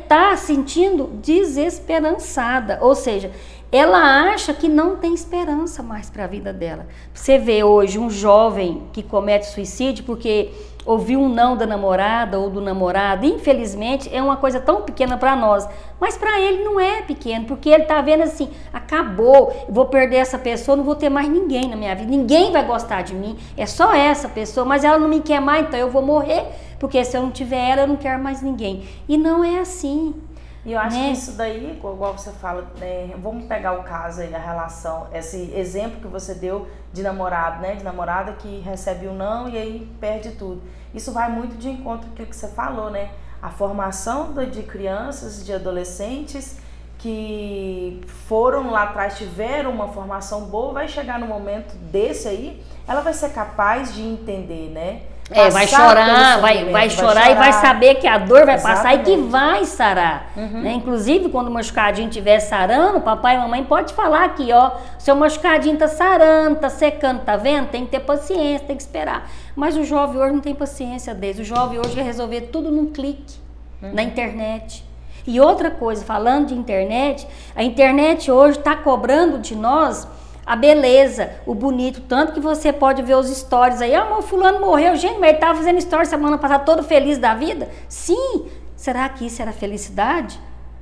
tá 0.08 0.36
sentindo 0.36 1.10
desesperançada, 1.20 2.78
ou 2.80 2.94
seja, 2.94 3.32
ela 3.72 4.32
acha 4.32 4.52
que 4.52 4.68
não 4.68 4.96
tem 4.96 5.14
esperança 5.14 5.82
mais 5.82 6.10
para 6.10 6.24
a 6.24 6.26
vida 6.26 6.52
dela. 6.52 6.86
Você 7.14 7.38
vê 7.38 7.62
hoje 7.62 7.98
um 7.98 8.10
jovem 8.10 8.82
que 8.92 9.02
comete 9.02 9.46
suicídio 9.46 10.04
porque 10.04 10.50
ouvir 10.84 11.16
um 11.16 11.28
não 11.28 11.56
da 11.56 11.66
namorada 11.66 12.38
ou 12.38 12.50
do 12.50 12.60
namorado, 12.60 13.24
infelizmente, 13.26 14.08
é 14.12 14.20
uma 14.22 14.36
coisa 14.36 14.58
tão 14.58 14.82
pequena 14.82 15.16
para 15.16 15.36
nós. 15.36 15.68
Mas 16.00 16.16
para 16.16 16.40
ele 16.40 16.64
não 16.64 16.80
é 16.80 17.02
pequeno, 17.02 17.44
porque 17.44 17.68
ele 17.68 17.84
tá 17.84 18.00
vendo 18.00 18.22
assim, 18.22 18.50
acabou, 18.72 19.66
vou 19.68 19.86
perder 19.86 20.16
essa 20.16 20.38
pessoa, 20.38 20.76
não 20.76 20.84
vou 20.84 20.96
ter 20.96 21.08
mais 21.08 21.28
ninguém 21.28 21.68
na 21.68 21.76
minha 21.76 21.94
vida, 21.94 22.10
ninguém 22.10 22.50
vai 22.50 22.64
gostar 22.64 23.02
de 23.02 23.14
mim, 23.14 23.36
é 23.56 23.66
só 23.66 23.94
essa 23.94 24.28
pessoa, 24.28 24.64
mas 24.64 24.82
ela 24.82 24.98
não 24.98 25.08
me 25.08 25.20
quer 25.20 25.40
mais, 25.40 25.66
então 25.66 25.78
eu 25.78 25.90
vou 25.90 26.02
morrer, 26.02 26.44
porque 26.78 27.04
se 27.04 27.16
eu 27.16 27.22
não 27.22 27.30
tiver 27.30 27.70
ela, 27.70 27.82
eu 27.82 27.86
não 27.86 27.96
quero 27.96 28.20
mais 28.22 28.40
ninguém. 28.42 28.82
E 29.08 29.18
não 29.18 29.44
é 29.44 29.60
assim. 29.60 30.14
E 30.64 30.72
eu 30.72 30.78
acho 30.78 30.96
né? 30.96 31.06
que 31.06 31.12
isso 31.12 31.32
daí, 31.32 31.72
igual 31.76 32.16
você 32.16 32.30
fala, 32.32 32.66
né, 32.78 33.14
vamos 33.18 33.46
pegar 33.46 33.72
o 33.72 33.82
caso 33.82 34.20
aí, 34.20 34.34
a 34.34 34.38
relação, 34.38 35.06
esse 35.12 35.52
exemplo 35.54 36.00
que 36.00 36.06
você 36.06 36.34
deu 36.34 36.68
de 36.92 37.02
namorado, 37.02 37.62
né? 37.62 37.76
De 37.76 37.84
namorada 37.84 38.32
que 38.32 38.60
recebe 38.60 39.06
o 39.06 39.12
um 39.12 39.14
não 39.14 39.48
e 39.48 39.56
aí 39.56 39.90
perde 40.00 40.32
tudo. 40.32 40.60
Isso 40.94 41.12
vai 41.12 41.30
muito 41.30 41.56
de 41.56 41.70
encontro 41.70 42.08
com 42.08 42.22
o 42.22 42.26
que 42.26 42.36
você 42.36 42.48
falou, 42.48 42.90
né? 42.90 43.10
A 43.40 43.48
formação 43.48 44.34
de 44.34 44.62
crianças, 44.62 45.44
de 45.44 45.52
adolescentes 45.52 46.58
que 46.98 47.98
foram 48.28 48.70
lá 48.70 48.82
atrás, 48.82 49.16
tiveram 49.16 49.70
uma 49.70 49.88
formação 49.88 50.44
boa, 50.46 50.74
vai 50.74 50.88
chegar 50.88 51.18
no 51.18 51.26
momento 51.26 51.74
desse 51.90 52.28
aí, 52.28 52.62
ela 52.86 53.00
vai 53.00 53.14
ser 53.14 53.30
capaz 53.30 53.94
de 53.94 54.02
entender, 54.02 54.70
né? 54.70 55.02
É, 55.32 55.48
vai 55.48 55.68
chorar, 55.68 56.40
vai, 56.40 56.64
vai, 56.64 56.72
vai 56.72 56.90
chorar, 56.90 57.12
chorar, 57.12 57.30
e 57.30 57.34
vai 57.34 57.52
saber 57.52 57.94
que 57.96 58.06
a 58.06 58.18
dor 58.18 58.44
vai 58.44 58.56
Exatamente. 58.56 58.82
passar 58.82 58.94
e 58.96 58.98
que 59.04 59.16
vai 59.16 59.64
sarar. 59.64 60.32
Uhum. 60.36 60.62
Né? 60.62 60.72
Inclusive, 60.72 61.28
quando 61.28 61.46
o 61.46 61.50
machucadinho 61.52 62.08
estiver 62.08 62.40
sarando, 62.40 63.00
papai 63.00 63.36
e 63.36 63.38
mamãe 63.38 63.62
pode 63.62 63.94
falar 63.94 64.24
aqui, 64.24 64.52
ó, 64.52 64.72
seu 64.98 65.14
machucadinho 65.14 65.78
tá 65.78 65.86
sarando, 65.86 66.56
tá 66.56 66.68
secando, 66.68 67.20
tá 67.20 67.36
vendo? 67.36 67.68
Tem 67.68 67.84
que 67.84 67.92
ter 67.92 68.00
paciência, 68.00 68.66
tem 68.66 68.76
que 68.76 68.82
esperar. 68.82 69.30
Mas 69.54 69.76
o 69.76 69.84
jovem 69.84 70.20
hoje 70.20 70.32
não 70.32 70.40
tem 70.40 70.54
paciência 70.54 71.14
desse. 71.14 71.42
O 71.42 71.44
jovem 71.44 71.78
hoje 71.78 71.94
quer 71.94 72.04
resolver 72.04 72.42
tudo 72.52 72.72
num 72.72 72.86
clique, 72.86 73.36
uhum. 73.80 73.94
na 73.94 74.02
internet. 74.02 74.84
E 75.24 75.40
outra 75.40 75.70
coisa, 75.70 76.04
falando 76.04 76.48
de 76.48 76.54
internet, 76.54 77.24
a 77.54 77.62
internet 77.62 78.32
hoje 78.32 78.58
está 78.58 78.74
cobrando 78.74 79.38
de 79.38 79.54
nós 79.54 80.08
a 80.50 80.56
beleza, 80.56 81.30
o 81.46 81.54
bonito, 81.54 82.00
tanto 82.00 82.32
que 82.32 82.40
você 82.40 82.72
pode 82.72 83.02
ver 83.02 83.14
os 83.14 83.28
stories 83.28 83.80
aí, 83.80 83.94
ah, 83.94 84.18
o 84.18 84.20
fulano 84.20 84.58
morreu, 84.58 84.96
gente, 84.96 85.20
mas 85.20 85.28
ele 85.28 85.36
estava 85.36 85.54
fazendo 85.54 85.80
stories 85.80 86.08
semana 86.08 86.38
passada 86.38 86.64
todo 86.64 86.82
feliz 86.82 87.18
da 87.18 87.36
vida? 87.36 87.68
Sim, 87.88 88.46
será 88.74 89.08
que 89.08 89.24
isso 89.24 89.40
era 89.40 89.52
felicidade? 89.52 90.40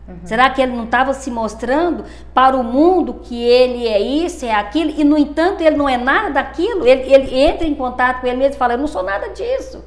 Uhum. 0.09 0.21
Será 0.25 0.49
que 0.49 0.63
ele 0.63 0.75
não 0.75 0.85
estava 0.85 1.13
se 1.13 1.31
mostrando 1.31 2.07
para 2.33 2.57
o 2.57 2.65
mundo 2.65 3.21
que 3.23 3.45
ele 3.45 3.87
é 3.87 4.01
isso, 4.01 4.47
é 4.47 4.55
aquilo, 4.55 4.91
e 4.97 5.05
no 5.05 5.19
entanto 5.19 5.61
ele 5.61 5.77
não 5.77 5.87
é 5.87 5.99
nada 5.99 6.31
daquilo? 6.31 6.87
Ele, 6.87 7.03
ele 7.03 7.39
entra 7.39 7.67
em 7.67 7.75
contato 7.75 8.23
com 8.23 8.27
ele 8.27 8.39
mesmo 8.39 8.55
e 8.55 8.59
fala, 8.59 8.73
eu 8.73 8.79
não 8.79 8.87
sou 8.87 9.03
nada 9.03 9.29
disso. 9.35 9.85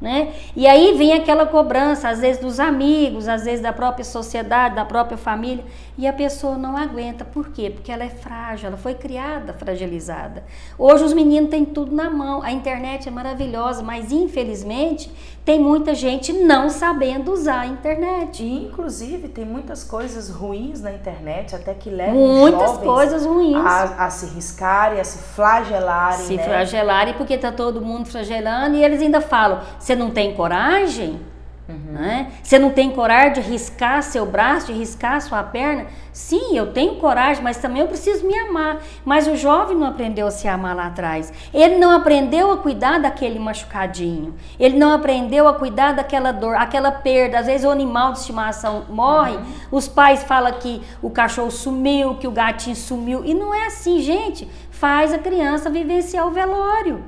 Né? 0.00 0.32
E 0.54 0.64
aí 0.64 0.96
vem 0.96 1.12
aquela 1.12 1.44
cobrança, 1.44 2.08
às 2.08 2.20
vezes 2.20 2.40
dos 2.40 2.60
amigos, 2.60 3.26
às 3.26 3.44
vezes 3.44 3.60
da 3.60 3.72
própria 3.72 4.04
sociedade, 4.04 4.76
da 4.76 4.84
própria 4.84 5.18
família, 5.18 5.64
e 5.98 6.06
a 6.06 6.12
pessoa 6.12 6.56
não 6.56 6.76
aguenta. 6.76 7.24
Por 7.24 7.48
quê? 7.48 7.68
Porque 7.68 7.90
ela 7.90 8.04
é 8.04 8.08
frágil, 8.08 8.68
ela 8.68 8.76
foi 8.76 8.94
criada 8.94 9.52
fragilizada. 9.52 10.44
Hoje 10.78 11.02
os 11.02 11.12
meninos 11.12 11.50
têm 11.50 11.64
tudo 11.64 11.92
na 11.92 12.08
mão, 12.08 12.40
a 12.40 12.52
internet 12.52 13.08
é 13.08 13.10
maravilhosa, 13.10 13.82
mas 13.82 14.12
infelizmente 14.12 15.10
tem 15.44 15.58
muita 15.58 15.94
gente 15.94 16.32
não 16.32 16.70
sabendo 16.70 17.32
usar 17.32 17.60
a 17.60 17.66
internet. 17.66 18.44
E, 18.44 18.66
inclusive, 18.66 19.28
tem 19.28 19.44
muitas 19.44 19.82
coisas 19.82 20.28
ruins 20.30 20.80
na 20.80 20.92
internet, 20.92 21.56
até 21.56 21.74
que 21.74 21.90
levam 21.90 22.14
muitas 22.14 22.76
coisas 22.76 23.26
ruins 23.26 23.56
a, 23.56 24.06
a, 24.06 24.10
se 24.10 24.26
riscarem, 24.26 25.00
a 25.00 25.04
se 25.04 25.18
flagelarem. 25.18 26.26
Se 26.26 26.36
né? 26.36 26.44
flagelarem, 26.44 27.14
porque 27.14 27.34
está 27.34 27.50
todo 27.50 27.80
mundo 27.80 28.06
flagelando, 28.06 28.76
e 28.76 28.84
eles 28.84 29.02
ainda 29.02 29.20
falam: 29.20 29.60
você 29.78 29.96
não 29.96 30.10
tem 30.10 30.34
coragem? 30.34 31.18
Uhum. 31.68 31.92
Né? 31.92 32.32
Você 32.42 32.58
não 32.58 32.70
tem 32.70 32.90
coragem 32.92 33.34
de 33.34 33.40
riscar 33.42 34.02
seu 34.02 34.24
braço, 34.24 34.68
de 34.68 34.72
riscar 34.72 35.20
sua 35.20 35.42
perna? 35.42 35.86
Sim, 36.14 36.56
eu 36.56 36.72
tenho 36.72 36.94
coragem, 36.94 37.44
mas 37.44 37.58
também 37.58 37.82
eu 37.82 37.86
preciso 37.86 38.26
me 38.26 38.36
amar. 38.38 38.78
Mas 39.04 39.28
o 39.28 39.36
jovem 39.36 39.76
não 39.76 39.86
aprendeu 39.86 40.26
a 40.26 40.30
se 40.30 40.48
amar 40.48 40.74
lá 40.74 40.86
atrás. 40.86 41.30
Ele 41.52 41.76
não 41.76 41.90
aprendeu 41.90 42.50
a 42.50 42.56
cuidar 42.56 42.98
daquele 42.98 43.38
machucadinho. 43.38 44.34
Ele 44.58 44.78
não 44.78 44.92
aprendeu 44.92 45.46
a 45.46 45.52
cuidar 45.52 45.92
daquela 45.92 46.32
dor, 46.32 46.56
aquela 46.56 46.90
perda. 46.90 47.38
Às 47.38 47.46
vezes 47.46 47.66
o 47.66 47.70
animal 47.70 48.12
de 48.12 48.20
estimação 48.20 48.86
morre, 48.88 49.36
uhum. 49.36 49.44
os 49.70 49.86
pais 49.86 50.24
falam 50.24 50.54
que 50.54 50.82
o 51.02 51.10
cachorro 51.10 51.50
sumiu, 51.50 52.14
que 52.14 52.26
o 52.26 52.32
gatinho 52.32 52.76
sumiu. 52.76 53.26
E 53.26 53.34
não 53.34 53.52
é 53.52 53.66
assim, 53.66 54.00
gente. 54.00 54.48
Faz 54.70 55.12
a 55.12 55.18
criança 55.18 55.68
vivenciar 55.68 56.26
o 56.26 56.30
velório. 56.30 57.04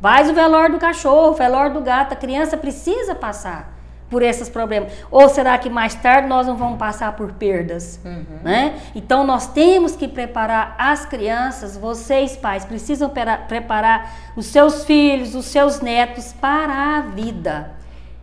Faz 0.00 0.30
o 0.30 0.34
velório 0.34 0.76
do 0.76 0.80
cachorro, 0.80 1.32
o 1.32 1.34
velório 1.34 1.74
do 1.74 1.80
gato. 1.80 2.12
A 2.12 2.16
criança 2.16 2.56
precisa 2.56 3.12
passar 3.12 3.73
por 4.14 4.22
esses 4.22 4.48
problemas? 4.48 4.92
Ou 5.10 5.28
será 5.28 5.58
que 5.58 5.68
mais 5.68 5.92
tarde 5.96 6.28
nós 6.28 6.46
não 6.46 6.56
vamos 6.56 6.78
passar 6.78 7.16
por 7.16 7.32
perdas? 7.32 7.98
Uhum. 8.04 8.24
Né? 8.44 8.80
Então 8.94 9.26
nós 9.26 9.48
temos 9.48 9.96
que 9.96 10.06
preparar 10.06 10.76
as 10.78 11.04
crianças, 11.04 11.76
vocês 11.76 12.36
pais 12.36 12.64
precisam 12.64 13.10
preparar 13.48 14.14
os 14.36 14.46
seus 14.46 14.84
filhos, 14.84 15.34
os 15.34 15.46
seus 15.46 15.80
netos 15.80 16.32
para 16.32 16.96
a 16.96 17.00
vida. 17.00 17.72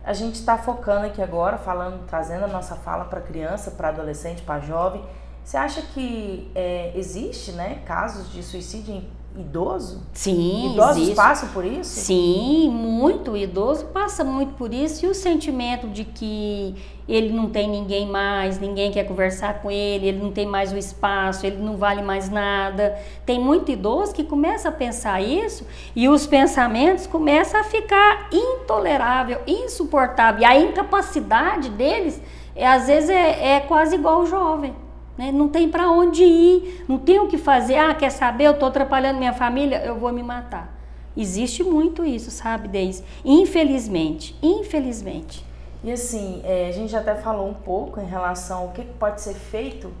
A 0.02 0.14
gente 0.14 0.36
está 0.36 0.56
focando 0.56 1.04
aqui 1.04 1.20
agora, 1.20 1.58
falando, 1.58 2.06
trazendo 2.06 2.46
a 2.46 2.48
nossa 2.48 2.74
fala 2.74 3.04
para 3.04 3.20
criança, 3.20 3.70
para 3.70 3.88
adolescente, 3.88 4.40
para 4.40 4.60
jovem. 4.60 5.04
Você 5.44 5.56
acha 5.56 5.82
que 5.82 6.50
é, 6.54 6.92
existe, 6.94 7.52
né, 7.52 7.80
casos 7.84 8.32
de 8.32 8.42
suicídio 8.42 8.94
em 8.94 9.04
idoso? 9.36 10.02
Sim, 10.12 10.72
Idosos 10.74 10.96
existe. 10.98 11.16
passam 11.16 11.48
por 11.48 11.64
isso? 11.64 12.00
Sim, 12.00 12.70
muito. 12.70 13.36
Idoso 13.36 13.86
passa 13.86 14.22
muito 14.22 14.54
por 14.54 14.72
isso. 14.72 15.04
E 15.04 15.08
o 15.08 15.14
sentimento 15.14 15.88
de 15.88 16.04
que 16.04 16.76
ele 17.08 17.32
não 17.32 17.48
tem 17.50 17.68
ninguém 17.68 18.06
mais, 18.06 18.58
ninguém 18.60 18.92
quer 18.92 19.04
conversar 19.04 19.60
com 19.60 19.70
ele, 19.70 20.08
ele 20.08 20.22
não 20.22 20.30
tem 20.30 20.46
mais 20.46 20.72
o 20.72 20.76
espaço, 20.76 21.46
ele 21.46 21.56
não 21.56 21.76
vale 21.76 22.02
mais 22.02 22.30
nada. 22.30 22.96
Tem 23.26 23.40
muito 23.40 23.70
idoso 23.72 24.14
que 24.14 24.24
começa 24.24 24.68
a 24.68 24.72
pensar 24.72 25.20
isso 25.20 25.66
e 25.96 26.08
os 26.08 26.26
pensamentos 26.26 27.06
começam 27.06 27.60
a 27.60 27.64
ficar 27.64 28.28
intolerável, 28.32 29.40
insuportável. 29.46 30.42
E 30.42 30.44
a 30.44 30.58
incapacidade 30.58 31.70
deles, 31.70 32.20
é, 32.54 32.66
às 32.66 32.86
vezes, 32.86 33.10
é, 33.10 33.56
é 33.56 33.60
quase 33.60 33.96
igual 33.96 34.20
o 34.20 34.26
jovem. 34.26 34.74
Né? 35.16 35.30
Não 35.30 35.48
tem 35.48 35.68
para 35.68 35.90
onde 35.90 36.24
ir, 36.24 36.84
não 36.88 36.98
tem 36.98 37.20
o 37.20 37.28
que 37.28 37.38
fazer. 37.38 37.76
Ah, 37.76 37.94
quer 37.94 38.10
saber? 38.10 38.44
Eu 38.44 38.52
estou 38.52 38.68
atrapalhando 38.68 39.18
minha 39.18 39.32
família, 39.32 39.82
eu 39.84 39.98
vou 39.98 40.12
me 40.12 40.22
matar. 40.22 40.78
Existe 41.16 41.62
muito 41.62 42.04
isso, 42.04 42.30
sabe, 42.30 42.68
Deise? 42.68 43.04
Infelizmente, 43.24 44.34
infelizmente. 44.42 45.44
E 45.84 45.90
assim, 45.92 46.40
é, 46.44 46.68
a 46.68 46.72
gente 46.72 46.90
já 46.90 47.00
até 47.00 47.14
falou 47.14 47.48
um 47.48 47.54
pouco 47.54 48.00
em 48.00 48.06
relação 48.06 48.62
ao 48.62 48.68
que 48.68 48.82
pode 48.82 49.20
ser 49.20 49.34
feito 49.34 49.92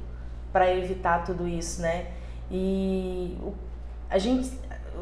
para 0.52 0.72
evitar 0.74 1.24
tudo 1.24 1.46
isso, 1.46 1.82
né? 1.82 2.06
E 2.50 3.36
a 4.08 4.18
gente, 4.18 4.50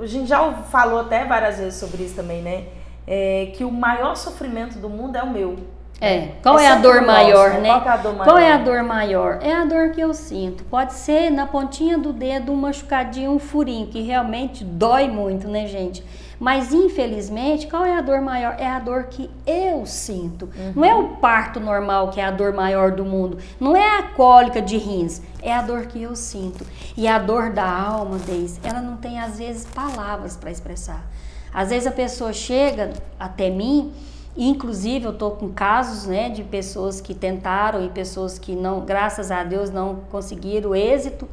a 0.01 0.07
gente 0.07 0.27
já 0.29 0.53
falou 0.53 1.01
até 1.01 1.25
várias 1.25 1.59
vezes 1.59 1.79
sobre 1.79 2.05
isso 2.05 2.15
também, 2.15 2.43
né? 2.43 2.69
É, 3.07 3.53
que 3.55 3.65
o 3.65 3.71
maior 3.71 4.17
sofrimento 4.17 4.79
do 4.79 4.89
mundo 4.89 5.17
é 5.17 5.23
o 5.23 5.31
meu. 5.31 5.57
É. 6.01 6.29
Qual 6.43 6.59
é, 6.59 6.65
é 6.65 6.69
a 6.69 6.77
dor 6.77 7.03
maior, 7.03 7.61
né? 7.61 7.69
Qual 7.69 7.85
é 7.85 7.91
a 7.91 7.97
dor 7.97 8.15
maior? 8.15 8.25
Qual 8.25 8.39
é 8.39 8.53
a 8.53 8.57
dor 8.57 8.83
maior? 8.83 9.39
É 9.43 9.53
a 9.53 9.65
dor 9.65 9.91
que 9.91 10.01
eu 10.01 10.15
sinto. 10.15 10.65
Pode 10.65 10.95
ser 10.95 11.31
na 11.31 11.47
pontinha 11.47 11.99
do 11.99 12.13
dedo 12.13 12.53
um 12.53 12.57
machucadinho, 12.57 13.33
um 13.33 13.39
furinho, 13.39 13.87
que 13.89 14.01
realmente 14.01 14.65
dói 14.65 15.09
muito, 15.09 15.47
né, 15.47 15.67
gente? 15.67 16.03
Mas 16.41 16.73
infelizmente, 16.73 17.67
qual 17.67 17.85
é 17.85 17.99
a 17.99 18.01
dor 18.01 18.23
maior? 18.23 18.57
É 18.59 18.67
a 18.67 18.79
dor 18.79 19.05
que 19.11 19.31
eu 19.47 19.85
sinto. 19.85 20.47
Uhum. 20.57 20.73
Não 20.77 20.85
é 20.87 20.95
o 20.95 21.09
parto 21.17 21.61
normal 21.61 22.09
que 22.09 22.19
é 22.19 22.25
a 22.25 22.31
dor 22.31 22.55
maior 22.55 22.93
do 22.93 23.05
mundo. 23.05 23.37
Não 23.61 23.77
é 23.77 23.99
a 23.99 24.05
cólica 24.05 24.63
de 24.63 24.79
rins. 24.79 25.21
É 25.43 25.53
a 25.55 25.61
dor 25.61 25.85
que 25.85 26.01
eu 26.03 26.17
sinto. 26.17 26.67
E 26.97 27.07
a 27.07 27.19
dor 27.19 27.51
da 27.51 27.71
alma, 27.71 28.17
Deise, 28.17 28.59
ela 28.65 28.81
não 28.81 28.97
tem 28.97 29.21
às 29.21 29.37
vezes 29.37 29.67
palavras 29.67 30.35
para 30.35 30.51
expressar. 30.51 31.05
Às 31.53 31.69
vezes 31.69 31.87
a 31.87 31.93
pessoa 31.93 32.33
chega 32.33 32.95
até 33.19 33.51
mim 33.51 33.93
Inclusive, 34.37 35.07
eu 35.07 35.11
estou 35.13 35.33
com 35.33 35.51
casos 35.51 36.07
né, 36.07 36.29
de 36.31 36.43
pessoas 36.45 37.01
que 37.01 37.15
tentaram 37.15 37.85
e 37.85 37.89
pessoas 37.89 38.39
que 38.39 38.55
não, 38.55 38.81
graças 38.81 39.31
a 39.31 39.43
Deus, 39.43 39.71
não 39.71 39.97
conseguiram 40.11 40.75
êxito. 40.75 41.29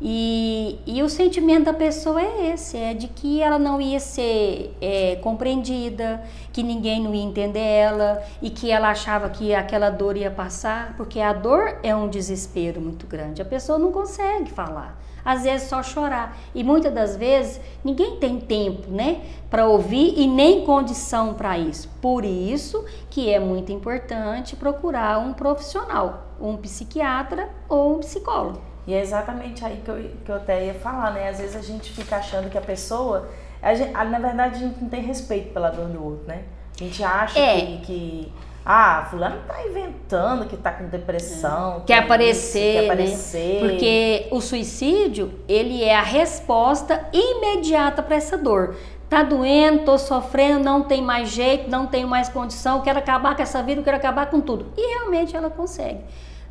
E, 0.00 0.78
e 0.86 1.02
o 1.02 1.08
sentimento 1.08 1.64
da 1.64 1.72
pessoa 1.72 2.22
é 2.22 2.52
esse, 2.52 2.76
é 2.76 2.94
de 2.94 3.08
que 3.08 3.42
ela 3.42 3.58
não 3.58 3.80
ia 3.80 3.98
ser 3.98 4.76
é, 4.80 5.16
compreendida, 5.16 6.22
que 6.52 6.62
ninguém 6.62 7.02
não 7.02 7.12
ia 7.12 7.24
entender 7.24 7.58
ela 7.58 8.22
e 8.40 8.48
que 8.48 8.70
ela 8.70 8.90
achava 8.90 9.28
que 9.28 9.52
aquela 9.52 9.90
dor 9.90 10.16
ia 10.16 10.30
passar, 10.30 10.94
porque 10.96 11.18
a 11.18 11.32
dor 11.32 11.80
é 11.82 11.96
um 11.96 12.08
desespero 12.08 12.80
muito 12.80 13.08
grande. 13.08 13.42
A 13.42 13.44
pessoa 13.44 13.76
não 13.76 13.90
consegue 13.90 14.52
falar 14.52 14.96
às 15.28 15.42
vezes 15.42 15.68
só 15.68 15.82
chorar. 15.82 16.38
E 16.54 16.64
muitas 16.64 16.90
das 16.90 17.14
vezes 17.14 17.60
ninguém 17.84 18.16
tem 18.16 18.40
tempo, 18.40 18.90
né, 18.90 19.20
para 19.50 19.66
ouvir 19.66 20.14
e 20.16 20.26
nem 20.26 20.64
condição 20.64 21.34
para 21.34 21.58
isso. 21.58 21.86
Por 22.00 22.24
isso 22.24 22.82
que 23.10 23.30
é 23.30 23.38
muito 23.38 23.70
importante 23.70 24.56
procurar 24.56 25.18
um 25.18 25.34
profissional, 25.34 26.28
um 26.40 26.56
psiquiatra 26.56 27.50
ou 27.68 27.96
um 27.96 27.98
psicólogo. 27.98 28.58
E 28.86 28.94
é 28.94 29.02
exatamente 29.02 29.62
aí 29.62 29.82
que 29.84 29.90
eu, 29.90 30.10
que 30.24 30.30
eu 30.30 30.36
até 30.36 30.64
ia 30.64 30.74
falar, 30.74 31.12
né? 31.12 31.28
Às 31.28 31.38
vezes 31.38 31.56
a 31.56 31.60
gente 31.60 31.92
fica 31.92 32.16
achando 32.16 32.48
que 32.48 32.56
a 32.56 32.62
pessoa. 32.62 33.28
A 33.60 33.74
gente, 33.74 33.92
na 33.92 34.18
verdade, 34.18 34.54
a 34.54 34.58
gente 34.66 34.80
não 34.80 34.88
tem 34.88 35.02
respeito 35.02 35.52
pela 35.52 35.68
dor 35.68 35.88
do 35.88 36.02
outro, 36.02 36.26
né? 36.26 36.44
A 36.74 36.84
gente 36.84 37.04
acha 37.04 37.38
é. 37.38 37.60
que, 37.60 37.78
que 37.80 38.32
ah, 38.70 39.06
fulano 39.08 39.38
tá 39.48 39.66
inventando 39.66 40.44
que 40.44 40.54
tá 40.54 40.70
com 40.70 40.88
depressão. 40.88 41.78
É. 41.78 41.86
Quer, 41.86 41.98
aparecer, 42.00 42.58
isso, 42.58 42.80
quer 42.80 42.84
aparecer, 42.84 43.54
né? 43.54 43.60
Porque 43.66 44.28
o 44.30 44.42
suicídio, 44.42 45.32
ele 45.48 45.82
é 45.82 45.96
a 45.96 46.02
resposta 46.02 47.08
imediata 47.10 48.02
para 48.02 48.16
essa 48.16 48.36
dor. 48.36 48.76
Tá 49.08 49.22
doendo, 49.22 49.86
tô 49.86 49.96
sofrendo, 49.96 50.62
não 50.64 50.82
tem 50.82 51.00
mais 51.00 51.30
jeito, 51.30 51.70
não 51.70 51.86
tenho 51.86 52.06
mais 52.06 52.28
condição, 52.28 52.82
quero 52.82 52.98
acabar 52.98 53.34
com 53.34 53.40
essa 53.40 53.62
vida, 53.62 53.80
quero 53.82 53.96
acabar 53.96 54.26
com 54.26 54.38
tudo. 54.38 54.66
E 54.76 54.98
realmente 54.98 55.34
ela 55.34 55.48
consegue. 55.48 56.00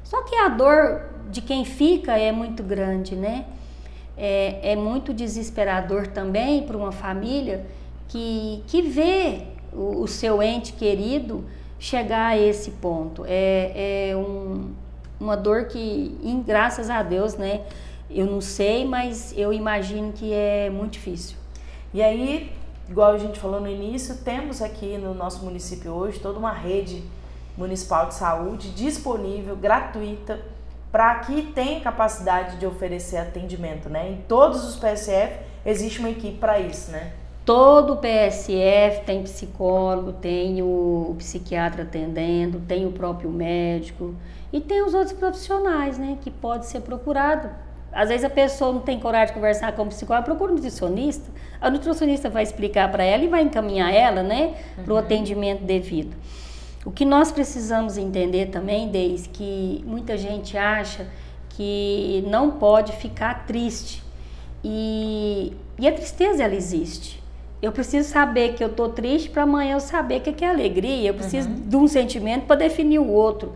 Só 0.04 0.24
que 0.24 0.36
a 0.38 0.48
dor 0.48 1.12
de 1.30 1.40
quem 1.40 1.64
fica 1.66 2.18
é 2.18 2.32
muito 2.32 2.64
grande, 2.64 3.16
né? 3.16 3.46
É, 4.18 4.72
é 4.72 4.76
muito 4.76 5.14
desesperador 5.14 6.08
também 6.08 6.64
para 6.64 6.76
uma 6.76 6.92
família 6.92 7.64
que, 8.08 8.64
que 8.66 8.82
vê 8.82 9.44
o, 9.72 10.02
o 10.02 10.08
seu 10.08 10.42
ente 10.42 10.74
querido 10.74 11.46
chegar 11.80 12.28
a 12.28 12.38
esse 12.38 12.72
ponto. 12.72 13.24
É, 13.28 14.10
é 14.10 14.18
um, 14.18 14.74
uma 15.20 15.36
dor 15.36 15.66
que, 15.66 16.18
em, 16.24 16.42
graças 16.42 16.90
a 16.90 17.04
Deus, 17.04 17.36
né? 17.36 17.62
Eu 18.10 18.26
não 18.26 18.40
sei, 18.42 18.86
mas 18.86 19.34
eu 19.38 19.52
imagino 19.52 20.14
que 20.14 20.34
é 20.34 20.70
muito 20.70 20.94
difícil. 20.94 21.36
E 21.94 22.02
aí, 22.02 22.54
igual 22.90 23.12
a 23.12 23.18
gente 23.18 23.40
falou 23.40 23.60
no 23.60 23.70
início, 23.70 24.16
temos 24.18 24.62
aqui 24.62 24.98
no 24.98 25.14
nosso 25.14 25.44
município 25.44 25.92
hoje 25.92 26.20
toda 26.20 26.40
uma 26.40 26.54
rede 26.54 27.04
municipal 27.58 28.08
de 28.08 28.14
saúde 28.14 28.70
disponível, 28.70 29.56
gratuita, 29.56 30.40
para 30.92 31.16
que 31.16 31.42
tenha 31.54 31.82
capacidade 31.82 32.58
de 32.58 32.66
oferecer 32.66 33.18
atendimento, 33.18 33.90
né? 33.90 34.12
Em 34.12 34.22
todos 34.28 34.64
os 34.66 34.78
PSF 34.78 35.40
existe 35.66 36.00
uma 36.00 36.10
equipe 36.10 36.38
para 36.38 36.60
isso, 36.60 36.92
né? 36.92 37.12
Todo 37.48 37.94
o 37.94 37.96
PSF 37.96 39.06
tem 39.06 39.24
psicólogo, 39.24 40.12
tem 40.12 40.62
o 40.62 41.16
psiquiatra 41.18 41.84
atendendo, 41.84 42.60
tem 42.60 42.86
o 42.86 42.92
próprio 42.92 43.30
médico 43.30 44.14
e 44.52 44.60
tem 44.60 44.84
os 44.84 44.94
outros 44.94 45.14
profissionais, 45.14 45.98
né, 45.98 46.18
que 46.20 46.30
pode 46.30 46.66
ser 46.66 46.82
procurado. 46.82 47.50
Às 47.90 48.10
vezes 48.10 48.26
a 48.26 48.30
pessoa 48.30 48.74
não 48.74 48.82
tem 48.82 49.00
coragem 49.00 49.28
de 49.28 49.34
conversar 49.34 49.72
com 49.72 49.84
o 49.84 49.88
psicólogo, 49.88 50.26
procura 50.26 50.52
um 50.52 50.56
nutricionista. 50.56 51.32
A 51.62 51.70
nutricionista 51.70 52.30
vai 52.30 52.44
explicar 52.44 52.92
para 52.92 53.06
ela 53.06 53.24
e 53.24 53.30
vai 53.30 53.44
encaminhar 53.44 53.94
ela, 53.94 54.22
né, 54.22 54.56
para 54.84 54.92
o 54.92 54.98
uhum. 54.98 55.02
atendimento 55.02 55.64
devido. 55.64 56.18
O 56.84 56.92
que 56.92 57.06
nós 57.06 57.32
precisamos 57.32 57.98
entender 57.98 58.48
também, 58.48 58.90
desde 58.90 59.30
que 59.30 59.82
muita 59.88 60.18
gente 60.18 60.58
acha 60.58 61.08
que 61.52 62.26
não 62.28 62.52
pode 62.52 62.92
ficar 62.92 63.46
triste. 63.48 64.04
E, 64.62 65.54
e 65.80 65.88
a 65.88 65.94
tristeza 65.94 66.44
ela 66.44 66.54
existe. 66.54 67.26
Eu 67.62 67.72
preciso 67.72 68.08
saber 68.10 68.54
que 68.54 68.64
eu 68.64 68.68
estou 68.68 68.90
triste 68.90 69.30
para 69.30 69.44
amanhã 69.44 69.74
eu 69.74 69.80
saber 69.80 70.18
o 70.18 70.22
que 70.22 70.46
é 70.46 70.50
alegria. 70.50 71.10
Eu 71.10 71.14
preciso 71.14 71.50
uhum. 71.50 71.56
de 71.56 71.76
um 71.76 71.88
sentimento 71.88 72.46
para 72.46 72.58
definir 72.58 73.00
o 73.00 73.08
outro. 73.08 73.54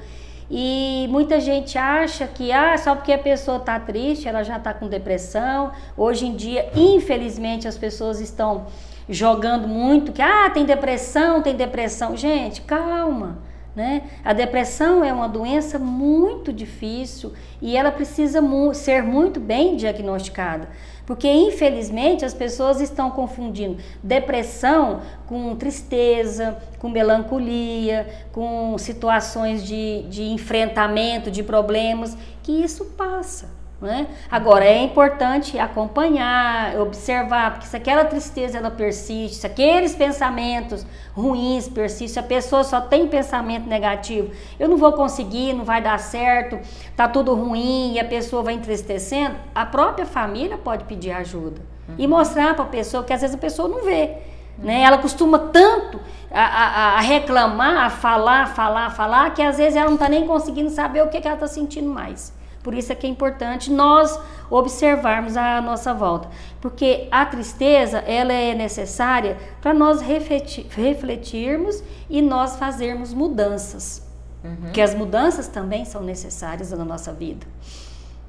E 0.50 1.08
muita 1.10 1.40
gente 1.40 1.78
acha 1.78 2.28
que 2.28 2.52
ah, 2.52 2.78
só 2.78 2.94
porque 2.94 3.14
a 3.14 3.18
pessoa 3.18 3.58
está 3.58 3.80
triste, 3.80 4.28
ela 4.28 4.44
já 4.44 4.58
está 4.58 4.74
com 4.74 4.88
depressão. 4.88 5.72
Hoje 5.96 6.26
em 6.26 6.36
dia, 6.36 6.70
infelizmente, 6.76 7.70
as 7.70 7.78
pessoas 7.78 8.20
estão 8.20 8.66
jogando 9.08 9.68
muito 9.68 10.12
que 10.12 10.22
ah, 10.22 10.50
tem 10.50 10.66
depressão, 10.66 11.42
tem 11.42 11.56
depressão. 11.56 12.18
Gente, 12.18 12.62
calma. 12.62 13.40
Né? 13.74 14.02
A 14.26 14.34
depressão 14.34 15.02
é 15.02 15.14
uma 15.14 15.30
doença 15.30 15.80
muito 15.80 16.52
difícil 16.52 17.32
e 17.62 17.78
ela 17.78 17.90
precisa 17.90 18.42
mu 18.42 18.74
ser 18.74 19.02
muito 19.02 19.40
bem 19.40 19.78
diagnosticada. 19.78 20.68
Porque, 21.12 21.30
infelizmente, 21.30 22.24
as 22.24 22.34
pessoas 22.34 22.80
estão 22.80 23.12
confundindo 23.12 23.84
depressão 24.02 25.02
com 25.28 25.54
tristeza, 25.58 26.58
com 26.80 26.88
melancolia, 26.88 28.08
com 28.32 28.78
situações 28.78 29.62
de, 29.62 30.04
de 30.04 30.24
enfrentamento 30.24 31.30
de 31.30 31.44
problemas, 31.44 32.18
que 32.42 32.54
isso 32.54 32.86
passa. 32.96 33.50
Né? 33.82 34.06
Agora, 34.30 34.64
é 34.64 34.84
importante 34.84 35.58
acompanhar, 35.58 36.80
observar, 36.80 37.54
porque 37.54 37.66
se 37.66 37.76
aquela 37.76 38.06
tristeza 38.06 38.60
ela 38.60 38.70
persiste, 38.70 39.38
se 39.38 39.48
aqueles 39.48 39.96
pensamentos 39.96 40.86
ruins 41.16 41.68
persistem, 41.68 42.08
se 42.08 42.20
a 42.20 42.24
pessoa 42.24 42.64
só 42.64 42.80
tem 42.80 43.08
pensamento 43.08 43.68
negativo, 43.68 44.30
eu 44.60 44.70
não 44.70 44.78
vou 44.78 44.94
conseguir, 44.94 45.54
não 45.54 45.66
vai 45.66 45.82
dar 45.82 45.98
certo, 45.98 46.60
tá 46.96 47.08
tudo 47.08 47.34
ruim 47.34 47.94
e 47.94 48.00
a 48.00 48.06
pessoa 48.06 48.44
vai 48.44 48.54
entristecendo, 48.54 49.36
a 49.56 49.66
própria 49.66 50.06
família 50.06 50.60
pode 50.60 50.84
pedir 50.84 51.12
ajuda 51.12 51.60
uhum. 51.90 51.96
e 51.98 52.06
mostrar 52.06 52.54
para 52.54 52.66
a 52.66 52.68
pessoa 52.68 53.04
que 53.04 53.12
às 53.12 53.22
vezes 53.22 53.36
a 53.36 53.40
pessoa 53.40 53.68
não 53.68 53.84
vê. 53.84 54.18
Né? 54.60 54.84
Ela 54.84 55.00
costuma 55.00 55.40
tanto 55.40 56.00
a, 56.32 56.44
a, 56.44 56.98
a, 56.98 57.00
reclamar, 57.00 57.86
a 57.86 57.90
falar, 57.90 58.54
falar, 58.54 58.92
falar, 58.92 59.34
que 59.34 59.42
às 59.42 59.58
vezes 59.58 59.76
ela 59.76 59.88
não 59.88 59.96
está 59.96 60.08
nem 60.08 60.28
conseguindo 60.28 60.70
saber 60.70 61.02
o 61.02 61.08
que, 61.08 61.20
que 61.20 61.28
ela 61.28 61.36
está 61.36 61.48
sentindo 61.48 61.90
mais. 61.90 62.32
Por 62.64 62.74
isso 62.74 62.92
é 62.92 62.96
que 62.96 63.08
é 63.08 63.10
importante 63.10 63.72
nós 63.72 64.20
observarmos 64.50 65.36
a 65.36 65.62
nossa 65.62 65.94
volta, 65.94 66.30
porque 66.60 67.08
a 67.12 67.26
tristeza 67.26 68.00
ela 68.00 68.34
é 68.34 68.54
necessária 68.54 69.38
para 69.62 69.74
nós 69.74 70.02
refletir, 70.02 70.68
refletirmos 70.70 71.84
e 72.10 72.22
nós 72.22 72.58
fazermos 72.58 73.14
mudanças, 73.14 74.06
uhum. 74.44 74.72
que 74.72 74.82
as 74.82 74.94
mudanças 74.94 75.48
também 75.48 75.86
são 75.86 76.04
necessárias 76.04 76.72
na 76.72 76.86
nossa 76.86 77.12
vida. 77.12 77.48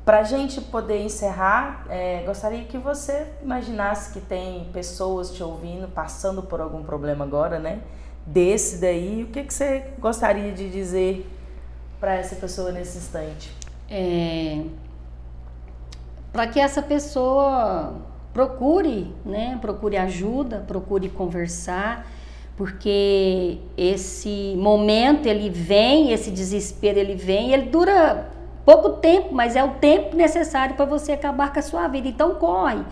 Para 0.04 0.20
a 0.20 0.24
gente 0.24 0.60
poder 0.60 1.00
encerrar, 1.00 1.86
é, 1.88 2.24
gostaria 2.26 2.64
que 2.64 2.76
você 2.76 3.26
imaginasse 3.40 4.12
que 4.12 4.20
tem 4.20 4.68
pessoas 4.72 5.30
te 5.30 5.42
ouvindo, 5.42 5.86
passando 5.86 6.42
por 6.42 6.60
algum 6.60 6.82
problema 6.82 7.24
agora, 7.24 7.60
né? 7.60 7.80
Desse 8.26 8.78
daí, 8.78 9.22
o 9.22 9.28
que, 9.28 9.44
que 9.44 9.54
você 9.54 9.92
gostaria 10.00 10.50
de 10.52 10.68
dizer 10.70 11.30
para 12.00 12.14
essa 12.14 12.34
pessoa 12.34 12.72
nesse 12.72 12.98
instante? 12.98 13.61
É, 13.94 14.62
para 16.32 16.46
que 16.46 16.58
essa 16.58 16.80
pessoa 16.80 17.94
procure, 18.32 19.14
né? 19.22 19.58
Procure 19.60 19.98
ajuda, 19.98 20.64
procure 20.66 21.10
conversar, 21.10 22.06
porque 22.56 23.58
esse 23.76 24.54
momento 24.56 25.26
ele 25.26 25.50
vem, 25.50 26.10
esse 26.10 26.30
desespero 26.30 26.98
ele 26.98 27.14
vem, 27.14 27.52
ele 27.52 27.64
dura 27.64 28.30
pouco 28.64 28.90
tempo, 28.90 29.34
mas 29.34 29.56
é 29.56 29.62
o 29.62 29.72
tempo 29.72 30.16
necessário 30.16 30.74
para 30.74 30.86
você 30.86 31.12
acabar 31.12 31.52
com 31.52 31.58
a 31.58 31.62
sua 31.62 31.86
vida. 31.86 32.08
Então 32.08 32.36
corre. 32.36 32.82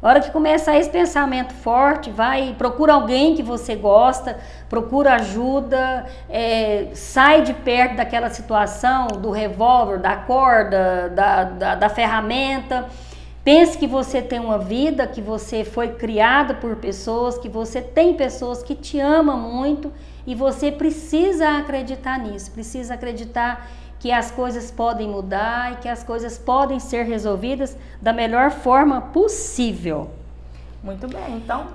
A 0.00 0.08
hora 0.08 0.20
que 0.20 0.30
começar 0.30 0.76
esse 0.76 0.88
pensamento 0.88 1.52
forte, 1.52 2.08
vai, 2.08 2.54
procura 2.56 2.92
alguém 2.92 3.34
que 3.34 3.42
você 3.42 3.74
gosta, 3.74 4.38
procura 4.68 5.14
ajuda, 5.14 6.06
é, 6.30 6.88
sai 6.94 7.42
de 7.42 7.52
perto 7.52 7.96
daquela 7.96 8.30
situação, 8.30 9.08
do 9.08 9.30
revólver, 9.30 9.98
da 9.98 10.14
corda, 10.14 11.08
da, 11.08 11.44
da, 11.44 11.74
da 11.74 11.88
ferramenta. 11.88 12.86
Pense 13.42 13.76
que 13.76 13.88
você 13.88 14.22
tem 14.22 14.38
uma 14.38 14.58
vida, 14.58 15.04
que 15.04 15.20
você 15.20 15.64
foi 15.64 15.88
criado 15.88 16.56
por 16.56 16.76
pessoas, 16.76 17.36
que 17.36 17.48
você 17.48 17.80
tem 17.80 18.14
pessoas 18.14 18.62
que 18.62 18.76
te 18.76 19.00
amam 19.00 19.36
muito 19.36 19.92
e 20.24 20.34
você 20.34 20.70
precisa 20.70 21.58
acreditar 21.58 22.18
nisso, 22.20 22.52
precisa 22.52 22.94
acreditar 22.94 23.66
que 23.98 24.12
as 24.12 24.30
coisas 24.30 24.70
podem 24.70 25.08
mudar 25.08 25.72
e 25.72 25.76
que 25.76 25.88
as 25.88 26.02
coisas 26.02 26.38
podem 26.38 26.78
ser 26.78 27.04
resolvidas 27.04 27.76
da 28.00 28.12
melhor 28.12 28.50
forma 28.50 29.00
possível. 29.00 30.10
Muito 30.82 31.08
bem, 31.08 31.36
então. 31.36 31.66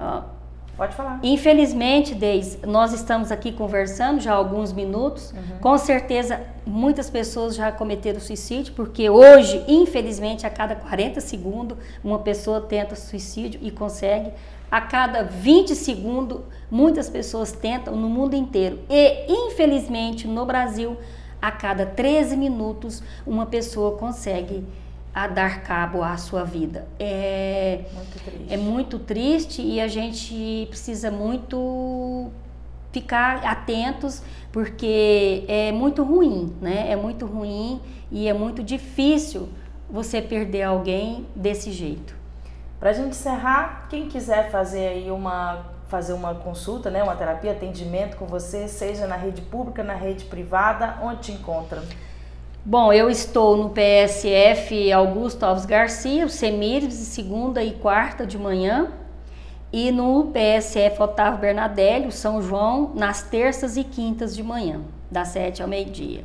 Pode 0.76 0.96
falar. 0.96 1.20
Infelizmente, 1.22 2.16
Deise, 2.16 2.58
nós 2.66 2.94
estamos 2.94 3.32
aqui 3.32 3.52
conversando 3.52 4.20
já 4.20 4.32
há 4.32 4.36
alguns 4.36 4.74
minutos. 4.74 5.32
Uhum. 5.32 5.60
Com 5.60 5.78
certeza, 5.78 6.42
muitas 6.66 7.12
pessoas 7.12 7.56
já 7.56 7.72
cometeram 7.72 8.20
suicídio, 8.20 8.74
porque 8.74 9.08
hoje, 9.08 9.64
infelizmente, 9.68 10.48
a 10.48 10.50
cada 10.50 10.76
40 10.76 11.22
segundos, 11.22 11.78
uma 12.04 12.20
pessoa 12.20 12.60
tenta 12.60 12.96
suicídio 12.96 13.60
e 13.62 13.70
consegue. 13.70 14.32
A 14.72 14.82
cada 14.82 15.22
20 15.22 15.76
segundos, 15.76 16.40
muitas 16.72 17.08
pessoas 17.08 17.52
tentam 17.52 17.96
no 17.96 18.10
mundo 18.10 18.36
inteiro. 18.36 18.80
E, 18.90 19.26
infelizmente, 19.30 20.28
no 20.28 20.44
Brasil, 20.44 20.98
a 21.44 21.52
cada 21.52 21.86
13 21.86 22.38
minutos 22.38 23.04
uma 23.28 23.46
pessoa 23.46 23.98
consegue 23.98 24.64
a 25.14 25.28
dar 25.28 25.62
cabo 25.62 26.02
à 26.02 26.16
sua 26.16 26.46
vida. 26.46 26.88
É 26.98 27.82
muito 27.94 28.24
triste, 28.24 28.54
é 28.54 28.58
muito 28.58 29.00
triste 29.00 29.62
e 29.62 29.82
a 29.82 29.88
gente 29.90 30.66
precisa 30.70 31.12
muito 31.12 32.32
ficar 32.94 33.46
atentos 33.46 34.24
porque 34.54 35.44
é 35.50 35.74
muito 35.74 36.02
ruim, 36.02 36.56
né? 36.62 36.90
É 36.90 36.96
muito 36.96 37.26
ruim 37.26 37.82
e 38.10 38.26
é 38.30 38.34
muito 38.34 38.64
difícil 38.64 39.50
você 39.90 40.22
perder 40.22 40.64
alguém 40.64 41.28
desse 41.36 41.74
jeito. 41.74 42.16
Para 42.80 42.92
a 42.92 42.94
gente 42.94 43.10
encerrar, 43.10 43.88
quem 43.90 44.08
quiser 44.08 44.50
fazer 44.50 44.88
aí 44.88 45.12
uma 45.12 45.73
fazer 45.88 46.14
uma 46.14 46.36
consulta, 46.36 46.90
né, 46.90 47.04
uma 47.04 47.16
terapia, 47.16 47.52
atendimento 47.52 48.18
com 48.18 48.26
você, 48.26 48.68
seja 48.68 49.08
na 49.08 49.16
rede 49.16 49.42
pública, 49.42 49.84
na 49.84 49.94
rede 49.94 50.26
privada, 50.26 50.98
onde 51.02 51.22
te 51.22 51.32
encontra? 51.32 51.84
Bom, 52.66 52.94
eu 52.94 53.10
estou 53.10 53.58
no 53.58 53.70
PSF 53.72 54.92
Augusto 54.92 55.44
Alves 55.44 55.66
Garcia, 55.66 56.26
o 56.26 56.30
Semires, 56.30 56.94
segunda 56.94 57.62
e 57.62 57.74
quarta 57.74 58.26
de 58.26 58.38
manhã, 58.38 58.88
e 59.72 59.92
no 59.92 60.32
PSF 60.32 61.02
Otávio 61.02 61.40
Bernadelli, 61.40 62.08
o 62.08 62.12
São 62.12 62.42
João, 62.42 62.92
nas 62.96 63.24
terças 63.24 63.76
e 63.76 63.84
quintas 63.84 64.36
de 64.36 64.42
manhã, 64.42 64.82
das 65.12 65.30
sete 65.30 65.62
ao 65.62 65.68
meio-dia. 65.68 66.24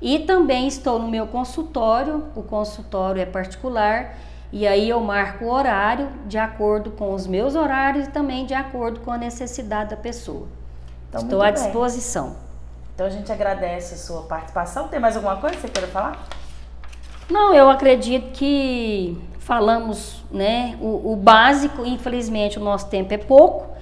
E 0.00 0.20
também 0.20 0.66
estou 0.66 0.98
no 0.98 1.08
meu 1.08 1.26
consultório, 1.26 2.24
o 2.34 2.42
consultório 2.42 3.20
é 3.20 3.26
particular, 3.26 4.16
e 4.56 4.68
aí 4.68 4.88
eu 4.88 5.00
marco 5.00 5.46
o 5.46 5.50
horário 5.50 6.08
de 6.28 6.38
acordo 6.38 6.92
com 6.92 7.12
os 7.12 7.26
meus 7.26 7.56
horários 7.56 8.06
e 8.06 8.10
também 8.12 8.46
de 8.46 8.54
acordo 8.54 9.00
com 9.00 9.10
a 9.10 9.18
necessidade 9.18 9.90
da 9.90 9.96
pessoa. 9.96 10.46
Então, 11.08 11.22
Estou 11.22 11.42
à 11.42 11.50
disposição. 11.50 12.36
Então 12.94 13.04
a 13.04 13.10
gente 13.10 13.32
agradece 13.32 13.94
a 13.94 13.96
sua 13.96 14.22
participação. 14.22 14.86
Tem 14.86 15.00
mais 15.00 15.16
alguma 15.16 15.38
coisa 15.38 15.56
que 15.56 15.62
você 15.62 15.68
queira 15.68 15.88
falar? 15.88 16.28
Não, 17.28 17.52
eu 17.52 17.68
acredito 17.68 18.30
que 18.30 19.20
falamos 19.40 20.24
né, 20.30 20.78
o, 20.80 21.14
o 21.14 21.16
básico, 21.16 21.84
infelizmente 21.84 22.56
o 22.56 22.62
nosso 22.62 22.88
tempo 22.88 23.12
é 23.12 23.18
pouco, 23.18 23.74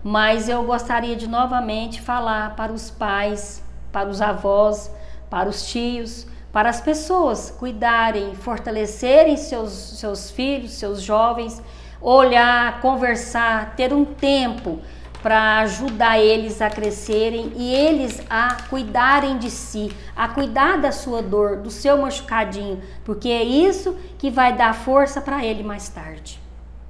mas 0.00 0.48
eu 0.48 0.62
gostaria 0.62 1.16
de 1.16 1.26
novamente 1.26 2.00
falar 2.00 2.54
para 2.54 2.70
os 2.70 2.88
pais, 2.88 3.64
para 3.90 4.08
os 4.08 4.22
avós, 4.22 4.92
para 5.28 5.48
os 5.48 5.66
tios, 5.66 6.24
para 6.52 6.68
as 6.68 6.80
pessoas 6.80 7.50
cuidarem, 7.50 8.34
fortalecerem 8.34 9.36
seus, 9.36 9.72
seus 9.72 10.30
filhos, 10.30 10.72
seus 10.72 11.02
jovens, 11.02 11.62
olhar, 12.00 12.80
conversar, 12.80 13.74
ter 13.76 13.92
um 13.92 14.04
tempo 14.04 14.80
para 15.22 15.58
ajudar 15.58 16.18
eles 16.18 16.62
a 16.62 16.70
crescerem 16.70 17.52
e 17.54 17.74
eles 17.74 18.22
a 18.28 18.56
cuidarem 18.68 19.38
de 19.38 19.50
si, 19.50 19.94
a 20.16 20.28
cuidar 20.28 20.80
da 20.80 20.90
sua 20.90 21.22
dor, 21.22 21.58
do 21.58 21.70
seu 21.70 21.98
machucadinho, 21.98 22.82
porque 23.04 23.28
é 23.28 23.42
isso 23.42 23.94
que 24.18 24.30
vai 24.30 24.56
dar 24.56 24.74
força 24.74 25.20
para 25.20 25.44
ele 25.44 25.62
mais 25.62 25.88
tarde. 25.88 26.40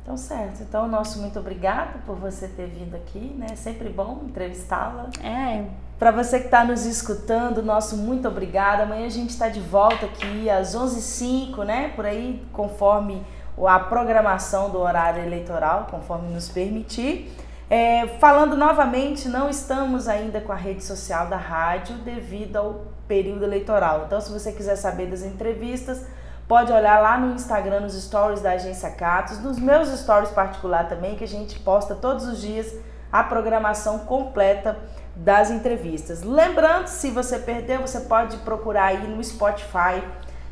Então, 0.03 0.17
certo. 0.17 0.63
Então, 0.63 0.89
nosso 0.89 1.21
muito 1.21 1.39
obrigado 1.39 2.05
por 2.05 2.17
você 2.17 2.49
ter 2.49 2.67
vindo 2.67 2.95
aqui, 2.95 3.35
né? 3.37 3.47
É 3.53 3.57
sempre 3.57 3.89
bom 3.89 4.23
entrevistá-la. 4.27 5.11
É. 5.23 5.67
Para 6.01 6.13
você 6.13 6.39
que 6.39 6.47
está 6.47 6.65
nos 6.65 6.87
escutando, 6.87 7.63
nosso 7.63 7.95
muito 7.95 8.27
obrigado. 8.27 8.81
Amanhã 8.81 9.05
a 9.05 9.11
gente 9.11 9.29
está 9.29 9.51
de 9.51 9.61
volta 9.61 10.07
aqui 10.07 10.49
às 10.49 10.75
11h05, 10.75 11.63
né? 11.63 11.93
Por 11.95 12.07
aí, 12.07 12.43
conforme 12.55 13.23
a 13.67 13.79
programação 13.79 14.71
do 14.71 14.81
horário 14.81 15.23
eleitoral, 15.23 15.89
conforme 15.91 16.33
nos 16.33 16.49
permitir. 16.49 17.31
É, 17.69 18.07
falando 18.19 18.57
novamente, 18.57 19.29
não 19.29 19.51
estamos 19.51 20.09
ainda 20.09 20.41
com 20.41 20.53
a 20.53 20.57
rede 20.57 20.83
social 20.83 21.27
da 21.27 21.37
rádio 21.37 21.97
devido 21.97 22.57
ao 22.57 22.87
período 23.07 23.45
eleitoral. 23.45 24.05
Então, 24.07 24.23
se 24.23 24.33
você 24.33 24.53
quiser 24.53 24.77
saber 24.77 25.05
das 25.11 25.23
entrevistas, 25.23 26.07
pode 26.49 26.73
olhar 26.73 26.99
lá 27.03 27.19
no 27.19 27.35
Instagram, 27.35 27.81
nos 27.81 27.93
stories 27.93 28.41
da 28.41 28.53
Agência 28.53 28.89
Catos, 28.89 29.39
nos 29.41 29.59
meus 29.59 29.91
stories 29.91 30.31
particular 30.31 30.89
também, 30.89 31.15
que 31.15 31.25
a 31.25 31.29
gente 31.29 31.59
posta 31.59 31.95
todos 31.95 32.25
os 32.25 32.41
dias 32.41 32.75
a 33.13 33.23
programação 33.23 33.99
completa 34.01 34.79
das 35.17 35.51
entrevistas. 35.51 36.23
Lembrando, 36.23 36.87
se 36.87 37.11
você 37.11 37.39
perdeu, 37.39 37.81
você 37.81 38.01
pode 38.01 38.37
procurar 38.39 38.87
aí 38.87 39.09
no 39.09 39.23
Spotify, 39.23 40.03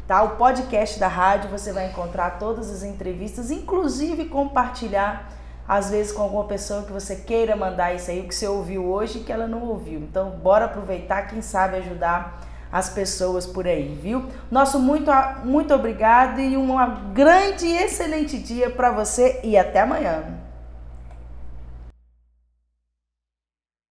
tá? 0.06 0.22
O 0.22 0.36
podcast 0.36 0.98
da 0.98 1.08
rádio, 1.08 1.50
você 1.50 1.72
vai 1.72 1.88
encontrar 1.88 2.38
todas 2.38 2.70
as 2.70 2.82
entrevistas, 2.82 3.50
inclusive 3.50 4.26
compartilhar 4.26 5.30
às 5.68 5.90
vezes 5.90 6.12
com 6.12 6.22
alguma 6.22 6.44
pessoa 6.44 6.82
que 6.84 6.92
você 6.92 7.14
queira 7.16 7.54
mandar 7.54 7.94
isso 7.94 8.10
aí, 8.10 8.20
o 8.20 8.28
que 8.28 8.34
você 8.34 8.48
ouviu 8.48 8.86
hoje 8.86 9.20
que 9.20 9.30
ela 9.30 9.46
não 9.46 9.62
ouviu. 9.64 10.00
Então, 10.00 10.30
bora 10.30 10.64
aproveitar, 10.64 11.26
quem 11.26 11.42
sabe 11.42 11.76
ajudar 11.76 12.40
as 12.72 12.88
pessoas 12.88 13.46
por 13.46 13.66
aí, 13.66 13.98
viu? 14.02 14.24
Nosso 14.50 14.78
muito, 14.78 15.10
muito 15.44 15.74
obrigado 15.74 16.40
e 16.40 16.56
um 16.56 16.74
grande 17.12 17.66
e 17.66 17.76
excelente 17.76 18.38
dia 18.38 18.70
para 18.70 18.90
você 18.90 19.40
e 19.44 19.58
até 19.58 19.80
amanhã. 19.80 20.47